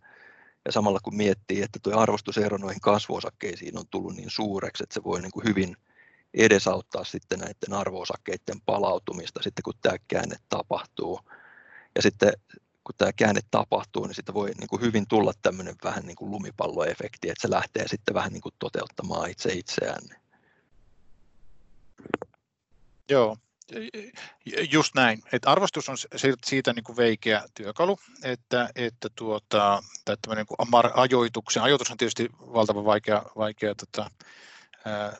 ja 0.64 0.72
samalla 0.72 1.00
kun 1.02 1.16
miettii, 1.16 1.62
että 1.62 1.78
tuo 1.82 1.98
arvostusero 1.98 2.56
noihin 2.56 2.80
kasvuosakkeisiin 2.80 3.78
on 3.78 3.84
tullut 3.90 4.16
niin 4.16 4.30
suureksi, 4.30 4.82
että 4.82 4.94
se 4.94 5.04
voi 5.04 5.22
niin 5.22 5.32
kuin 5.32 5.44
hyvin 5.44 5.76
edesauttaa 6.34 7.04
sitten 7.04 7.38
näiden 7.38 7.72
arvoosakkeiden 7.72 8.60
palautumista 8.66 9.42
sitten 9.42 9.62
kun 9.62 9.74
tämä 9.82 9.96
käänne 10.08 10.36
tapahtuu. 10.48 11.20
Ja 11.96 12.02
sitten 12.02 12.32
kun 12.84 12.94
tämä 12.98 13.12
käänne 13.12 13.40
tapahtuu, 13.50 14.06
niin 14.06 14.14
sitten 14.14 14.34
voi 14.34 14.50
niin 14.50 14.68
kuin 14.68 14.82
hyvin 14.82 15.06
tulla 15.08 15.32
tämmöinen 15.42 15.74
vähän 15.84 16.06
niin 16.06 16.16
kuin 16.16 16.30
lumipalloefekti, 16.30 17.30
että 17.30 17.42
se 17.42 17.50
lähtee 17.50 17.88
sitten 17.88 18.14
vähän 18.14 18.32
niin 18.32 18.40
kuin 18.40 18.54
toteuttamaan 18.58 19.30
itse 19.30 19.52
itseään. 19.52 20.23
Joo, 23.10 23.36
just 24.72 24.94
näin. 24.94 25.22
Et 25.32 25.46
arvostus 25.46 25.88
on 25.88 25.96
siitä 26.44 26.72
niin 26.72 26.84
kuin 26.84 26.96
veikeä 26.96 27.42
työkalu, 27.54 27.98
että, 28.22 28.68
että 28.74 29.08
tuota, 29.16 29.82
niin 30.34 30.46
kuin 30.46 30.56
ajoituksen, 30.94 31.62
ajoitus 31.62 31.90
on 31.90 31.96
tietysti 31.96 32.28
valtavan 32.40 32.84
vaikea, 32.84 33.22
vaikea 33.36 33.74
tota, 33.74 34.10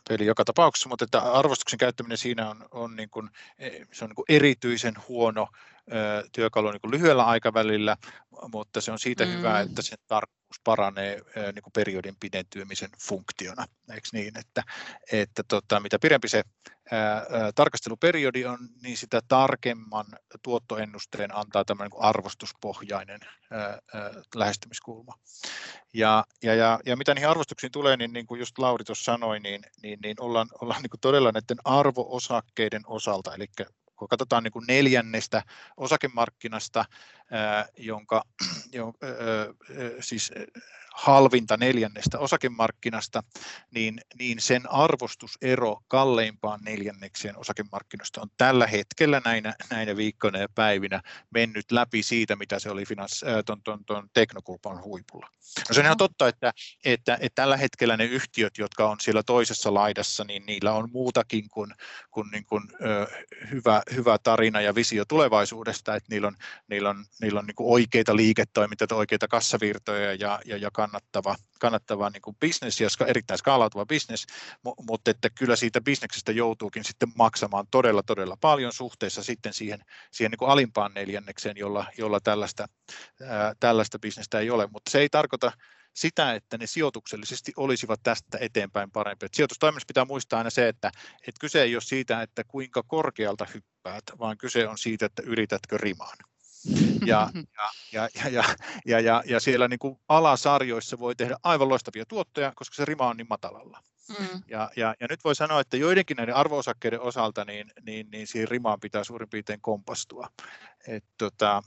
peli 0.08 0.26
joka 0.26 0.44
tapauksessa, 0.44 0.88
mutta 0.88 1.04
että 1.04 1.20
arvostuksen 1.20 1.78
käyttäminen 1.78 2.18
siinä 2.18 2.50
on, 2.50 2.66
on, 2.70 2.96
niin 2.96 3.10
kuin, 3.10 3.30
e, 3.58 3.70
se 3.92 4.04
on 4.04 4.08
niin 4.08 4.16
kuin 4.16 4.26
erityisen 4.28 4.94
huono 5.08 5.48
työkalu 6.32 6.70
niin 6.70 6.80
kuin 6.80 6.90
lyhyellä 6.90 7.24
aikavälillä, 7.24 7.96
mutta 8.52 8.80
se 8.80 8.92
on 8.92 8.98
siitä 8.98 9.24
mm. 9.24 9.32
hyvä, 9.32 9.60
että 9.60 9.82
sen 9.82 9.98
tarkkuus 10.06 10.60
paranee 10.64 11.20
niin 11.36 11.62
kuin 11.62 11.72
periodin 11.72 12.16
pidentymisen 12.20 12.90
funktiona. 13.00 13.66
Eikö 13.90 14.08
niin, 14.12 14.38
että, 14.38 14.62
että 15.12 15.42
tota, 15.48 15.80
mitä 15.80 15.98
pidempi 15.98 16.28
se 16.28 16.42
ää, 16.90 17.22
tarkasteluperiodi 17.54 18.44
on, 18.44 18.58
niin 18.82 18.96
sitä 18.96 19.20
tarkemman 19.28 20.06
tuottoennusteen 20.42 21.36
antaa 21.36 21.64
tämmöinen 21.64 21.90
niin 21.90 22.02
arvostuspohjainen 22.02 23.20
ää, 23.50 23.78
ää, 23.94 24.10
lähestymiskulma. 24.34 25.14
Ja, 25.94 26.24
ja, 26.42 26.54
ja, 26.54 26.80
ja 26.86 26.96
mitä 26.96 27.14
niihin 27.14 27.30
arvostuksiin 27.30 27.72
tulee, 27.72 27.96
niin, 27.96 28.12
niin 28.12 28.26
kuin 28.26 28.38
just 28.38 28.58
Lauri 28.58 28.84
tuossa 28.84 29.04
sanoi, 29.04 29.40
niin, 29.40 29.62
niin, 29.82 29.98
niin 30.02 30.16
ollaan, 30.20 30.48
ollaan 30.60 30.82
niin 30.82 30.90
kuin 30.90 31.00
todella 31.00 31.32
näiden 31.32 31.58
arvoosakkeiden 31.64 32.82
osalta, 32.86 33.34
eli 33.34 33.46
kun 33.96 34.08
katsotaan 34.08 34.42
niin 34.42 34.52
kuin 34.52 34.64
neljännestä 34.68 35.42
osakemarkkinasta, 35.76 36.84
jonka, 37.76 38.24
jonka 38.72 39.06
siis 40.00 40.32
halvinta 40.94 41.56
neljännestä 41.56 42.18
osakemarkkinasta, 42.18 43.22
niin, 43.70 44.00
niin 44.18 44.40
sen 44.40 44.70
arvostusero 44.70 45.76
kalleimpaan 45.88 46.60
neljännekseen 46.62 47.36
osakemarkkinoista 47.36 48.20
on 48.20 48.28
tällä 48.36 48.66
hetkellä 48.66 49.22
näinä, 49.24 49.54
näinä 49.70 49.96
viikkoina 49.96 50.38
ja 50.38 50.48
päivinä 50.54 51.02
mennyt 51.30 51.72
läpi 51.72 52.02
siitä, 52.02 52.36
mitä 52.36 52.58
se 52.58 52.70
oli 52.70 52.84
finans, 52.86 53.24
äh, 53.24 53.44
ton, 53.46 53.62
ton, 53.62 53.84
ton 53.84 54.08
teknokulpan 54.12 54.82
huipulla. 54.82 55.28
No 55.68 55.74
se 55.74 55.80
on 55.80 55.86
ihan 55.86 55.96
totta, 55.96 56.28
että, 56.28 56.52
että, 56.84 57.18
että 57.20 57.42
tällä 57.42 57.56
hetkellä 57.56 57.96
ne 57.96 58.04
yhtiöt, 58.04 58.58
jotka 58.58 58.88
on 58.88 58.96
siellä 59.00 59.22
toisessa 59.22 59.74
laidassa, 59.74 60.24
niin 60.24 60.46
niillä 60.46 60.72
on 60.72 60.88
muutakin 60.92 61.48
kuin, 61.48 61.74
kuin, 62.10 62.30
niin 62.30 62.44
kuin 62.44 62.62
ö, 62.84 63.06
hyvä, 63.50 63.82
hyvä 63.94 64.18
tarina 64.18 64.60
ja 64.60 64.74
visio 64.74 65.04
tulevaisuudesta, 65.04 65.94
että 65.94 66.06
niillä 66.10 66.28
on, 66.28 66.36
niillä 66.68 66.90
on, 66.90 67.04
niillä 67.20 67.40
on 67.40 67.46
niin 67.46 67.54
kuin 67.54 67.72
oikeita 67.72 68.16
liiketoimintoja, 68.16 68.98
oikeita 68.98 69.28
kassavirtoja 69.28 70.14
ja, 70.14 70.40
ja, 70.44 70.56
ja 70.56 70.70
kannattava, 70.84 71.36
kannattava 71.60 72.10
niin 72.10 72.22
kuin 72.22 72.36
business 72.40 72.80
ja 72.80 72.88
erittäin 73.06 73.38
skaalautuva 73.38 73.86
business, 73.86 74.26
mutta 74.88 75.10
että 75.10 75.30
kyllä 75.30 75.56
siitä 75.56 75.80
bisneksestä 75.80 76.32
joutuukin 76.32 76.84
sitten 76.84 77.12
maksamaan 77.14 77.66
todella, 77.70 78.02
todella 78.02 78.36
paljon 78.40 78.72
suhteessa 78.72 79.22
sitten 79.22 79.54
siihen, 79.54 79.84
siihen 80.10 80.30
niin 80.30 80.38
kuin 80.38 80.50
alimpaan 80.50 80.94
neljännekseen, 80.94 81.56
jolla, 81.56 81.86
jolla 81.98 82.20
tällaista, 82.20 82.66
ää, 83.22 83.54
tällaista 83.60 83.98
bisnestä 83.98 84.38
ei 84.38 84.50
ole, 84.50 84.66
mutta 84.66 84.90
se 84.90 84.98
ei 84.98 85.08
tarkoita 85.08 85.52
sitä, 85.94 86.34
että 86.34 86.58
ne 86.58 86.66
sijoituksellisesti 86.66 87.52
olisivat 87.56 88.00
tästä 88.02 88.38
eteenpäin 88.40 88.90
parempia. 88.90 89.28
Sijoitustoiminnassa 89.32 89.86
pitää 89.86 90.04
muistaa 90.04 90.38
aina 90.38 90.50
se, 90.50 90.68
että, 90.68 90.90
että 91.14 91.40
kyse 91.40 91.62
ei 91.62 91.74
ole 91.74 91.82
siitä, 91.82 92.22
että 92.22 92.44
kuinka 92.44 92.82
korkealta 92.82 93.46
hyppäät, 93.54 94.04
vaan 94.18 94.38
kyse 94.38 94.68
on 94.68 94.78
siitä, 94.78 95.06
että 95.06 95.22
yritätkö 95.26 95.78
rimaan. 95.78 96.16
Ja, 97.06 97.30
ja, 97.92 98.08
ja, 98.14 98.30
ja, 98.30 98.44
ja, 98.86 99.00
ja, 99.00 99.22
ja 99.26 99.40
siellä 99.40 99.68
niin 99.68 99.78
kuin 99.78 99.98
alasarjoissa 100.08 100.98
voi 100.98 101.16
tehdä 101.16 101.36
aivan 101.42 101.68
loistavia 101.68 102.04
tuottoja, 102.06 102.52
koska 102.56 102.74
se 102.74 102.84
rima 102.84 103.08
on 103.08 103.16
niin 103.16 103.26
matalalla. 103.30 103.80
Mm. 104.08 104.42
Ja, 104.48 104.70
ja, 104.76 104.94
ja 105.00 105.06
nyt 105.10 105.24
voi 105.24 105.34
sanoa, 105.34 105.60
että 105.60 105.76
joidenkin 105.76 106.16
näiden 106.16 106.34
arvoosakkeiden 106.34 107.00
osalta 107.00 107.44
niin, 107.44 107.72
niin, 107.82 108.10
niin 108.10 108.26
siihen 108.26 108.48
rimaan 108.48 108.80
pitää 108.80 109.04
suurin 109.04 109.28
piirtein 109.28 109.60
kompastua, 109.60 110.28
Et, 110.88 111.04
tota, 111.18 111.62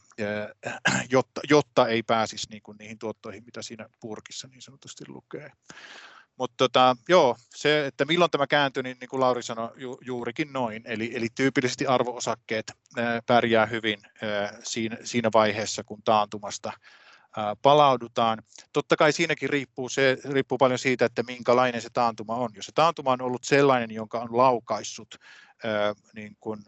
jotta, 1.10 1.42
jotta 1.50 1.88
ei 1.88 2.04
pääsisi 2.04 2.48
niin 2.50 2.62
kuin 2.62 2.78
niihin 2.78 3.00
tuottoihin, 3.00 3.44
mitä 3.46 3.62
siinä 3.62 3.90
purkissa 4.00 4.48
niin 4.48 4.62
sanotusti 4.62 5.04
lukee. 5.08 5.52
Mutta 6.38 6.56
tota, 6.58 6.96
joo, 7.10 7.36
se, 7.56 7.86
että 7.86 8.06
milloin 8.06 8.32
tämä 8.32 8.48
kääntyi, 8.48 8.84
niin, 8.84 8.98
niin 9.02 9.10
kuin 9.10 9.20
Lauri 9.20 9.44
sanoi, 9.44 9.70
ju, 9.76 9.98
juurikin 10.06 10.54
noin. 10.54 10.84
Eli, 10.86 11.12
eli 11.16 11.28
tyypillisesti 11.36 11.88
arvoosakkeet 11.88 12.72
ää, 12.98 13.22
pärjää 13.26 13.66
hyvin 13.66 14.00
ää, 14.22 14.60
siinä, 14.64 14.98
siinä 15.04 15.30
vaiheessa, 15.34 15.84
kun 15.84 16.02
taantumasta 16.06 16.72
ää, 17.38 17.56
palaudutaan. 17.62 18.44
Totta 18.74 18.96
kai 18.96 19.12
siinäkin 19.12 19.50
riippuu, 19.50 19.90
se, 19.90 20.18
riippuu 20.30 20.58
paljon 20.58 20.80
siitä, 20.80 21.06
että 21.06 21.24
minkälainen 21.24 21.82
se 21.82 21.90
taantuma 21.94 22.36
on. 22.36 22.50
Jos 22.56 22.66
se 22.66 22.72
taantuma 22.72 23.12
on 23.12 23.22
ollut 23.22 23.44
sellainen, 23.44 23.92
jonka 23.92 24.20
on 24.20 24.38
laukaissut 24.38 25.16
ää, 25.64 25.94
niin 26.14 26.38
kuin, 26.40 26.64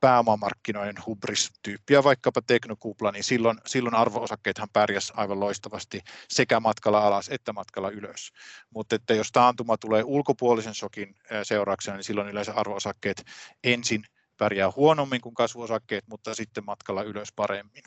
pääomamarkkinoiden 0.00 0.94
hubris-tyyppiä, 1.06 2.04
vaikkapa 2.04 2.42
teknokupla, 2.42 3.12
niin 3.12 3.24
silloin, 3.24 3.58
silloin 3.66 3.94
arvoosakkeethan 3.94 4.68
pärjäs 4.72 5.12
aivan 5.16 5.40
loistavasti 5.40 6.00
sekä 6.28 6.60
matkalla 6.60 7.06
alas 7.06 7.28
että 7.28 7.52
matkalla 7.52 7.90
ylös. 7.90 8.32
Mutta 8.70 8.96
että 8.96 9.14
jos 9.14 9.32
taantuma 9.32 9.76
tulee 9.76 10.02
ulkopuolisen 10.04 10.74
shokin 10.74 11.14
seurauksena, 11.42 11.96
niin 11.96 12.04
silloin 12.04 12.28
yleensä 12.28 12.54
arvoosakkeet 12.54 13.24
ensin 13.64 14.04
pärjää 14.38 14.72
huonommin 14.76 15.20
kuin 15.20 15.34
kasvuosakkeet, 15.34 16.04
mutta 16.08 16.34
sitten 16.34 16.64
matkalla 16.64 17.02
ylös 17.02 17.28
paremmin. 17.36 17.82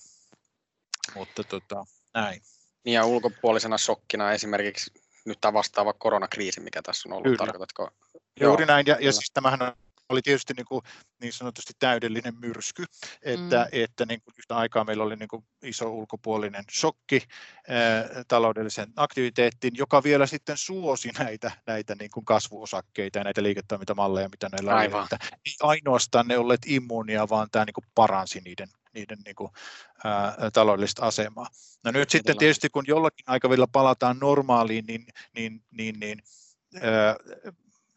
Mutta 1.15 1.43
tota, 1.43 1.85
näin. 2.13 2.41
Niin 2.85 2.93
ja 2.93 3.05
ulkopuolisena 3.05 3.77
shokkina 3.77 4.31
esimerkiksi 4.31 4.91
nyt 5.25 5.37
tämä 5.41 5.53
vastaava 5.53 5.93
koronakriisi, 5.93 6.61
mikä 6.61 6.81
tässä 6.81 7.09
on 7.09 7.13
ollut, 7.13 7.23
Kyllä. 7.23 7.37
tarkoitatko? 7.37 7.89
Juuri 8.39 8.63
Joo. 8.63 8.67
näin, 8.67 8.85
ja, 8.87 8.97
ja 8.99 9.13
siis 9.13 9.31
tämähän 9.33 9.61
on 9.61 9.73
oli 10.09 10.21
tietysti 10.21 10.53
niin, 10.53 10.65
kuin, 10.65 10.81
niin 11.21 11.33
sanotusti 11.33 11.73
täydellinen 11.79 12.33
myrsky, 12.39 12.85
että, 13.21 13.59
mm. 13.59 13.83
että 13.83 14.05
niin 14.05 14.21
kuin 14.21 14.33
yhtä 14.37 14.55
aikaa 14.55 14.83
meillä 14.83 15.03
oli 15.03 15.15
niin 15.15 15.29
kuin 15.29 15.43
iso 15.63 15.89
ulkopuolinen 15.89 16.63
shokki 16.71 17.21
ää, 17.67 18.23
taloudellisen 18.27 18.93
aktiviteettiin, 18.95 19.73
joka 19.77 20.03
vielä 20.03 20.27
sitten 20.27 20.57
suosi 20.57 21.11
näitä, 21.19 21.51
näitä 21.67 21.95
niin 21.95 22.11
kuin 22.13 22.25
kasvuosakkeita 22.25 23.17
ja 23.17 23.23
näitä 23.23 23.43
liiketoimintamalleja, 23.43 24.29
mitä 24.29 24.49
näillä 24.51 24.75
Aivan. 24.75 24.99
oli. 24.99 25.07
Että 25.13 25.37
ei 25.45 25.53
ainoastaan 25.59 26.27
ne 26.27 26.37
olleet 26.37 26.61
immuunia, 26.65 27.29
vaan 27.29 27.47
tämä 27.51 27.65
niin 27.65 27.73
kuin 27.73 27.85
paransi 27.95 28.41
niiden, 28.45 28.67
niiden 28.93 29.17
niin 29.25 29.35
kuin, 29.35 29.51
ää, 30.03 30.35
taloudellista 30.53 31.05
asemaa. 31.05 31.47
No 31.83 31.91
nyt 31.91 32.09
sitten 32.09 32.37
tietysti 32.37 32.69
kun 32.69 32.83
jollakin 32.87 33.23
aikavälillä 33.27 33.67
palataan 33.71 34.17
normaaliin, 34.19 34.85
niin, 34.85 35.05
niin, 35.35 35.63
niin, 35.71 35.99
niin 35.99 36.21
ää, 36.81 37.15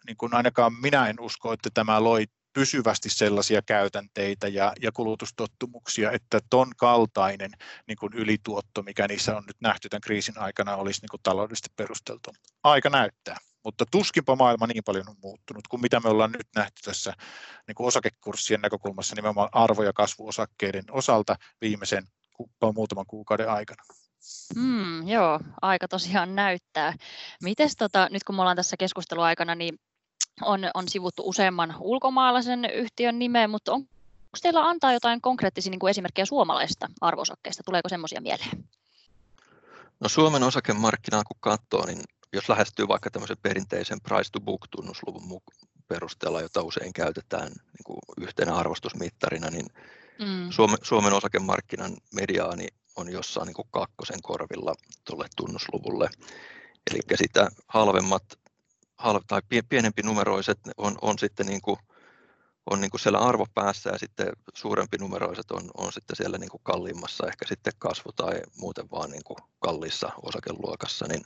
niin 0.06 0.16
kuin 0.16 0.34
ainakaan 0.34 0.72
minä 0.80 1.08
en 1.08 1.20
usko, 1.20 1.52
että 1.52 1.70
tämä 1.74 2.04
loi 2.04 2.26
pysyvästi 2.52 3.10
sellaisia 3.10 3.62
käytänteitä 3.62 4.48
ja, 4.48 4.72
ja 4.80 4.92
kulutustottumuksia, 4.92 6.12
että 6.12 6.40
ton 6.50 6.72
kaltainen 6.76 7.50
niin 7.88 7.96
kuin 7.96 8.12
ylituotto, 8.12 8.82
mikä 8.82 9.08
niissä 9.08 9.36
on 9.36 9.44
nyt 9.46 9.56
nähty 9.60 9.88
tämän 9.88 10.00
kriisin 10.00 10.38
aikana, 10.38 10.76
olisi 10.76 11.00
niin 11.00 11.08
kuin 11.10 11.20
taloudellisesti 11.22 11.70
perusteltu. 11.76 12.30
Aika 12.62 12.90
näyttää, 12.90 13.36
mutta 13.64 13.84
tuskinpa 13.90 14.36
maailma 14.36 14.66
niin 14.66 14.84
paljon 14.84 15.08
on 15.08 15.16
muuttunut 15.22 15.68
kuin 15.68 15.80
mitä 15.80 16.00
me 16.00 16.08
ollaan 16.08 16.32
nyt 16.32 16.48
nähty 16.56 16.82
tässä 16.84 17.12
niin 17.66 17.74
kuin 17.74 17.86
osakekurssien 17.86 18.60
näkökulmassa 18.60 19.16
nimenomaan 19.16 19.48
arvo- 19.52 19.82
ja 19.82 19.92
kasvuosakkeiden 19.92 20.84
osalta 20.90 21.36
viimeisen 21.60 22.04
muutaman 22.74 23.06
kuukauden 23.06 23.50
aikana. 23.50 23.82
Mm, 24.56 25.08
joo, 25.08 25.40
aika 25.62 25.88
tosiaan 25.88 26.34
näyttää. 26.34 26.94
Mites 27.42 27.76
tota, 27.76 28.08
nyt 28.10 28.24
kun 28.24 28.34
me 28.34 28.42
ollaan 28.42 28.56
tässä 28.56 28.76
keskusteluaikana, 28.76 29.54
niin 29.54 29.78
on, 30.42 30.61
on 30.74 30.88
sivuttu 30.88 31.28
useamman 31.28 31.74
ulkomaalaisen 31.80 32.64
yhtiön 32.64 33.18
nimeä, 33.18 33.48
mutta 33.48 33.72
on, 33.72 33.78
onko 33.78 34.38
teillä 34.42 34.68
antaa 34.68 34.92
jotain 34.92 35.20
konkreettisia 35.20 35.70
niin 35.70 35.78
kuin 35.78 35.90
esimerkkejä 35.90 36.26
suomalaisista 36.26 36.88
arvosokkeista? 37.00 37.62
Tuleeko 37.62 37.88
semmoisia 37.88 38.20
mieleen? 38.20 38.64
No 40.00 40.08
Suomen 40.08 40.42
osakemarkkinaa 40.42 41.24
kun 41.24 41.37
katsoo, 41.40 41.87
niin 41.87 42.02
jos 42.32 42.48
lähestyy 42.48 42.88
vaikka 42.88 43.11
tämmöisen 43.11 43.37
perinteisen 43.42 44.00
price 44.00 44.30
to 44.32 44.40
book 44.40 44.68
tunnusluvun 44.70 45.42
perusteella, 45.88 46.40
jota 46.40 46.62
usein 46.62 46.92
käytetään 46.92 47.48
niin 47.48 47.85
kuin 47.85 47.98
yhtenä 48.20 48.54
arvostusmittarina, 48.54 49.50
niin 49.50 49.66
mm. 50.18 50.50
Suomen, 50.50 50.78
Suomen 50.82 51.12
osakemarkkinan 51.12 51.96
mediaani 52.14 52.66
on 52.96 53.12
jossain 53.12 53.46
niin 53.46 53.54
kuin 53.54 53.68
kakkosen 53.70 54.22
korvilla 54.22 54.74
tuolle 55.04 55.26
tunnusluvulle. 55.37 56.11
Eli 56.90 57.00
sitä 57.14 57.48
halvemmat 57.68 58.24
tai 59.26 59.40
pienempi 59.68 60.02
numeroiset 60.02 60.58
on, 60.76 60.98
on 61.02 61.18
sitten 61.18 61.46
niin 61.46 61.62
kuin, 61.62 61.76
on 62.70 62.80
niin 62.80 62.90
kuin 62.90 63.00
siellä 63.00 63.18
arvopäässä 63.18 63.90
ja 63.90 63.98
sitten 63.98 64.32
suurempi 64.54 64.98
numeroiset 64.98 65.50
on, 65.50 65.70
on 65.76 65.92
sitten 65.92 66.16
siellä 66.16 66.38
niin 66.38 66.50
kuin 66.50 66.60
kalliimmassa, 66.62 67.26
ehkä 67.26 67.46
sitten 67.48 67.72
kasvu 67.78 68.12
tai 68.12 68.40
muuten 68.58 68.90
vaan 68.90 69.10
niin 69.10 69.24
kuin 69.24 69.38
kalliissa 69.58 70.10
osakeluokassa, 70.22 71.06
niin, 71.08 71.22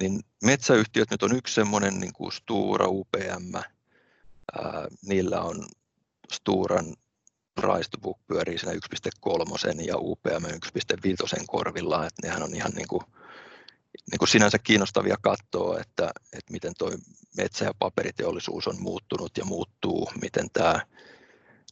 niin 0.00 0.20
metsäyhtiöt 0.44 1.10
nyt 1.10 1.22
on 1.22 1.36
yksi 1.36 1.54
semmoinen 1.54 2.00
niin 2.00 2.12
kuin 2.12 2.32
Stura, 2.32 2.86
UPM, 2.88 3.54
ää, 3.54 4.86
niillä 5.02 5.40
on 5.40 5.64
Sturan 6.32 6.96
price 7.54 7.90
to 7.90 7.98
book 7.98 8.18
pyörii 8.26 8.58
siinä 8.58 8.74
1.3 8.74 9.84
ja 9.86 9.96
UPM 9.98 10.44
1.5 10.44 11.44
korvilla, 11.46 12.06
että 12.06 12.26
nehän 12.26 12.42
on 12.42 12.54
ihan 12.54 12.72
niin 12.72 12.88
kuin 12.88 13.02
niin 14.10 14.18
kuin 14.18 14.28
sinänsä 14.28 14.58
kiinnostavia 14.58 15.16
katsoa, 15.22 15.80
että, 15.80 16.10
että 16.32 16.52
miten 16.52 16.72
tuo 16.78 16.90
metsä- 17.36 17.64
ja 17.64 17.74
paperiteollisuus 17.78 18.68
on 18.68 18.82
muuttunut 18.82 19.36
ja 19.36 19.44
muuttuu, 19.44 20.10
miten 20.20 20.50
tämä 20.50 20.72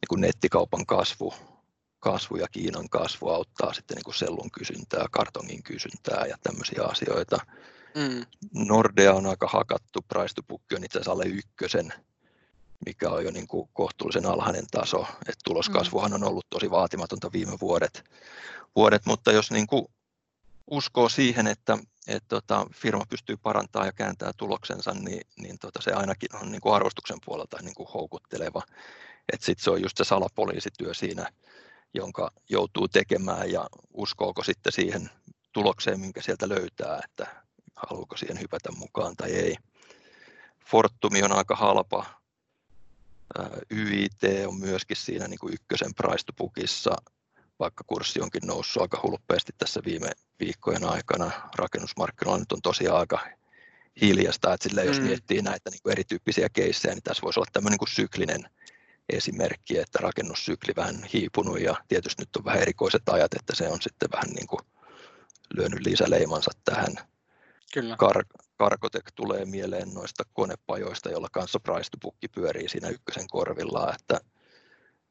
niin 0.00 0.08
kuin 0.08 0.20
nettikaupan 0.20 0.86
kasvu, 0.86 1.34
kasvu 2.00 2.36
ja 2.36 2.48
Kiinan 2.52 2.88
kasvu 2.88 3.28
auttaa 3.28 3.72
sitten 3.72 3.94
niin 3.94 4.04
kuin 4.04 4.14
sellun 4.14 4.50
kysyntää, 4.50 5.06
kartongin 5.10 5.62
kysyntää 5.62 6.26
ja 6.26 6.36
tämmöisiä 6.42 6.82
asioita. 6.82 7.38
Mm. 7.94 8.26
Nordea 8.54 9.14
on 9.14 9.26
aika 9.26 9.48
hakattu, 9.48 10.04
price 10.08 10.34
to 10.34 10.42
book 10.42 10.62
on 10.76 10.84
itse 10.84 10.98
asiassa 10.98 11.12
alle 11.12 11.24
ykkösen, 11.24 11.92
mikä 12.86 13.10
on 13.10 13.24
jo 13.24 13.30
niin 13.30 13.46
kuin 13.46 13.68
kohtuullisen 13.72 14.26
alhainen 14.26 14.66
taso. 14.70 15.06
Et 15.28 15.38
tuloskasvuhan 15.44 16.14
on 16.14 16.24
ollut 16.24 16.46
tosi 16.50 16.70
vaatimatonta 16.70 17.32
viime 17.32 17.52
vuodet, 17.60 18.04
vuodet 18.76 19.06
mutta 19.06 19.32
jos 19.32 19.50
niin 19.50 19.66
kuin 19.66 19.86
uskoo 20.70 21.08
siihen, 21.08 21.46
että, 21.46 21.78
että 22.06 22.28
tota, 22.28 22.66
firma 22.74 23.04
pystyy 23.10 23.36
parantamaan 23.36 23.88
ja 23.88 23.92
kääntää 23.92 24.32
tuloksensa, 24.36 24.94
niin, 24.94 25.26
niin 25.36 25.58
tota, 25.58 25.82
se 25.82 25.92
ainakin 25.92 26.36
on 26.36 26.52
niin 26.52 26.60
kuin 26.60 26.74
arvostuksen 26.74 27.18
puolelta 27.24 27.56
niin 27.62 27.74
kuin 27.74 27.88
houkutteleva. 27.94 28.62
Sitten 29.40 29.64
se 29.64 29.70
on 29.70 29.82
just 29.82 29.96
se 29.96 30.04
salapoliisityö 30.04 30.94
siinä, 30.94 31.32
jonka 31.94 32.30
joutuu 32.48 32.88
tekemään 32.88 33.50
ja 33.52 33.66
uskooko 33.94 34.42
sitten 34.42 34.72
siihen 34.72 35.10
tulokseen, 35.52 36.00
minkä 36.00 36.22
sieltä 36.22 36.48
löytää, 36.48 37.00
että 37.04 37.42
haluuko 37.76 38.16
siihen 38.16 38.40
hypätä 38.40 38.72
mukaan 38.72 39.16
tai 39.16 39.30
ei. 39.30 39.56
Fortumi 40.66 41.22
on 41.22 41.32
aika 41.32 41.56
halpa. 41.56 42.06
YIT 43.70 44.20
on 44.46 44.60
myöskin 44.60 44.96
siinä 44.96 45.28
niin 45.28 45.38
kuin 45.38 45.54
ykkösen 45.54 45.94
price 45.94 46.24
vaikka 47.60 47.84
kurssi 47.86 48.20
onkin 48.20 48.46
noussut 48.46 48.82
aika 48.82 49.00
hulppeasti 49.02 49.52
tässä 49.58 49.80
viime 49.84 50.10
viikkojen 50.40 50.84
aikana. 50.84 51.30
Rakennusmarkkinoilla 51.56 52.38
nyt 52.38 52.52
on 52.52 52.62
tosiaan 52.62 52.98
aika 52.98 53.26
hiljasta, 54.00 54.54
että 54.54 54.68
sille, 54.68 54.84
jos 54.84 54.98
mm. 54.98 55.04
miettii 55.06 55.42
näitä 55.42 55.70
niin 55.70 55.82
kuin 55.82 55.92
erityyppisiä 55.92 56.48
keissejä, 56.48 56.94
niin 56.94 57.02
tässä 57.02 57.22
voisi 57.22 57.40
olla 57.40 57.50
tämmöinen 57.52 57.72
niin 57.72 57.78
kuin 57.78 57.88
syklinen 57.88 58.50
esimerkki, 59.08 59.78
että 59.78 59.98
rakennussykli 60.02 60.72
vähän 60.76 61.04
hiipunut 61.12 61.60
ja 61.60 61.76
tietysti 61.88 62.22
nyt 62.22 62.36
on 62.36 62.44
vähän 62.44 62.62
erikoiset 62.62 63.08
ajat, 63.08 63.34
että 63.34 63.54
se 63.54 63.68
on 63.68 63.82
sitten 63.82 64.08
vähän 64.12 64.30
niin 64.30 64.46
kuin 64.46 64.60
lyönyt 65.54 65.86
lisäleimansa 65.86 66.50
tähän. 66.64 66.94
Kyllä. 67.74 67.96
Kar- 68.02 68.44
Karkotek 68.56 69.04
tulee 69.14 69.44
mieleen 69.44 69.94
noista 69.94 70.24
konepajoista, 70.32 71.10
joilla 71.10 71.28
kanssa 71.32 71.60
price 71.60 71.90
to 71.90 71.98
book 71.98 72.14
pyörii 72.34 72.68
siinä 72.68 72.88
ykkösen 72.88 73.28
korvilla, 73.28 73.94
että 73.94 74.20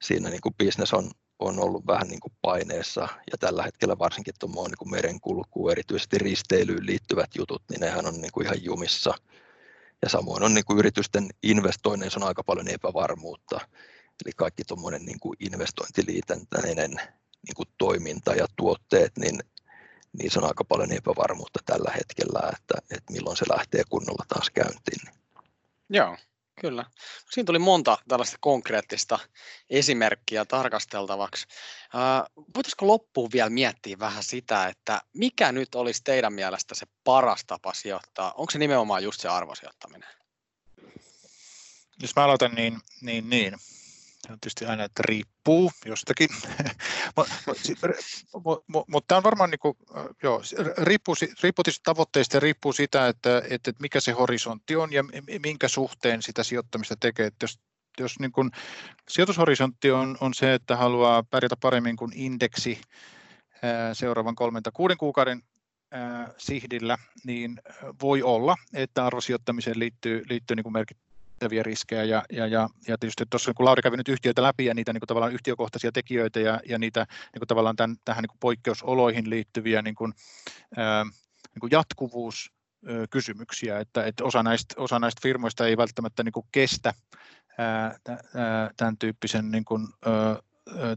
siinä 0.01 0.29
niin 0.29 0.41
kuin 0.41 0.55
business 0.63 0.93
on 0.93 1.11
on 1.39 1.59
ollut 1.59 1.87
vähän 1.87 2.07
niin 2.07 2.19
kuin 2.19 2.33
paineessa 2.41 3.01
ja 3.01 3.37
tällä 3.39 3.63
hetkellä 3.63 3.99
varsinkin 3.99 4.33
tuommoinen 4.39 4.75
niin 4.79 4.91
merenkulku, 4.91 5.69
erityisesti 5.69 6.17
risteilyyn 6.17 6.85
liittyvät 6.85 7.29
jutut, 7.37 7.63
niin 7.69 7.79
nehän 7.79 8.05
on 8.07 8.21
niin 8.21 8.31
kuin 8.31 8.45
ihan 8.45 8.63
jumissa. 8.63 9.13
Ja 10.01 10.09
samoin 10.09 10.43
on 10.43 10.53
niin 10.53 10.65
kuin 10.65 10.79
yritysten 10.79 11.27
investoinneissa 11.43 12.19
on 12.19 12.27
aika 12.27 12.43
paljon 12.43 12.67
epävarmuutta. 12.67 13.59
Eli 14.25 14.31
kaikki 14.35 14.63
tuommoinen 14.63 15.05
niin 15.05 15.19
kuin 15.19 15.37
investointiliitäntäinen 15.39 16.91
niin 17.47 17.55
kuin 17.55 17.69
toiminta 17.77 18.35
ja 18.35 18.45
tuotteet, 18.55 19.17
niin 19.17 19.39
niissä 20.17 20.39
on 20.39 20.47
aika 20.47 20.63
paljon 20.63 20.91
epävarmuutta 20.91 21.59
tällä 21.65 21.91
hetkellä, 21.91 22.39
että, 22.53 22.73
että 22.91 23.13
milloin 23.13 23.37
se 23.37 23.45
lähtee 23.49 23.83
kunnolla 23.89 24.25
taas 24.27 24.49
käyntiin. 24.49 25.13
Joo, 25.89 26.17
Kyllä. 26.59 26.85
Siinä 27.31 27.45
tuli 27.45 27.59
monta 27.59 27.97
tällaista 28.07 28.37
konkreettista 28.39 29.19
esimerkkiä 29.69 30.45
tarkasteltavaksi. 30.45 31.47
voitaisiko 32.55 32.87
loppuun 32.87 33.29
vielä 33.33 33.49
miettiä 33.49 33.99
vähän 33.99 34.23
sitä, 34.23 34.67
että 34.67 35.01
mikä 35.13 35.51
nyt 35.51 35.75
olisi 35.75 36.01
teidän 36.03 36.33
mielestä 36.33 36.75
se 36.75 36.85
paras 37.03 37.45
tapa 37.45 37.73
sijoittaa? 37.73 38.31
Onko 38.31 38.51
se 38.51 38.59
nimenomaan 38.59 39.03
just 39.03 39.21
se 39.21 39.27
arvosijoittaminen? 39.27 40.09
Jos 42.01 42.15
mä 42.15 42.23
aloitan, 42.23 42.55
niin, 42.55 42.79
niin, 43.01 43.29
niin 43.29 43.55
se 44.27 44.33
on 44.33 44.39
tietysti 44.39 44.65
aina, 44.65 44.83
että 44.83 45.03
riippuu 45.05 45.71
jostakin, 45.85 46.29
mutta 48.87 49.07
tämä 49.07 49.17
on 49.17 49.23
varmaan, 49.23 49.49
niin 49.49 49.59
kuin, 49.59 49.77
joo, 50.23 50.41
riippuu, 50.77 51.15
riippuu 51.43 51.63
tavoitteista 51.83 52.37
ja 52.37 52.39
riippuu 52.39 52.73
siitä, 52.73 53.07
että, 53.07 53.41
että 53.49 53.71
mikä 53.79 53.99
se 53.99 54.11
horisontti 54.11 54.75
on 54.75 54.93
ja 54.93 55.03
minkä 55.43 55.67
suhteen 55.67 56.21
sitä 56.21 56.43
sijoittamista 56.43 56.95
tekee. 56.99 57.25
Että 57.25 57.43
jos 57.43 57.59
jos 57.99 58.19
niin 58.19 58.31
kuin, 58.31 58.51
sijoitushorisontti 59.09 59.91
on, 59.91 60.17
on 60.21 60.33
se, 60.33 60.53
että 60.53 60.75
haluaa 60.75 61.23
pärjätä 61.23 61.55
paremmin 61.61 61.95
kuin 61.95 62.11
indeksi 62.15 62.81
ää, 63.63 63.93
seuraavan 63.93 64.35
kolmen 64.35 64.63
tai 64.63 64.71
kuuden 64.75 64.97
kuukauden 64.97 65.43
ää, 65.91 66.33
sihdillä, 66.37 66.97
niin 67.23 67.61
voi 68.01 68.23
olla, 68.23 68.55
että 68.73 69.05
arvosijoittamiseen 69.05 69.79
liittyy, 69.79 70.23
liittyy 70.29 70.55
niin 70.55 70.63
kuin 70.63 70.73
merkittävä 70.73 71.08
merkittäviä 71.39 71.63
riskejä. 71.63 72.03
Ja, 72.03 72.23
ja, 72.31 72.47
ja, 72.47 72.69
ja 72.87 72.97
tietysti 72.97 73.25
tuossa 73.29 73.53
kun 73.53 73.65
Lauri 73.65 73.81
kävi 73.81 73.97
nyt 73.97 74.09
yhtiöitä 74.09 74.43
läpi 74.43 74.65
ja 74.65 74.73
niitä 74.73 74.93
niin 74.93 74.99
kuin 74.99 75.07
tavallaan 75.07 75.33
yhtiökohtaisia 75.33 75.91
tekijöitä 75.91 76.39
ja, 76.39 76.59
ja 76.65 76.79
niitä 76.79 77.05
niin 77.33 77.39
kuin 77.39 77.47
tavallaan 77.47 77.75
tämän, 77.75 77.95
tähän 78.05 78.21
niin 78.21 78.29
kuin 78.29 78.39
poikkeusoloihin 78.39 79.29
liittyviä 79.29 79.81
niin 79.81 79.95
kuin, 79.95 80.13
ää, 80.77 81.03
niin 81.03 81.59
kuin 81.59 81.71
jatkuvuus 81.71 82.51
kysymyksiä, 83.09 83.79
että, 83.79 84.05
että 84.05 84.23
osa, 84.23 84.43
näistä, 84.43 84.75
osa 84.77 84.99
näistä 84.99 85.19
firmoista 85.23 85.67
ei 85.67 85.77
välttämättä 85.77 86.23
niin 86.23 86.33
kuin 86.33 86.45
kestä 86.51 86.93
ää, 87.57 87.99
tämän 88.77 88.97
tyyppisen 88.97 89.51
niin 89.51 89.65
kuin, 89.65 89.87
ää, 90.05 90.35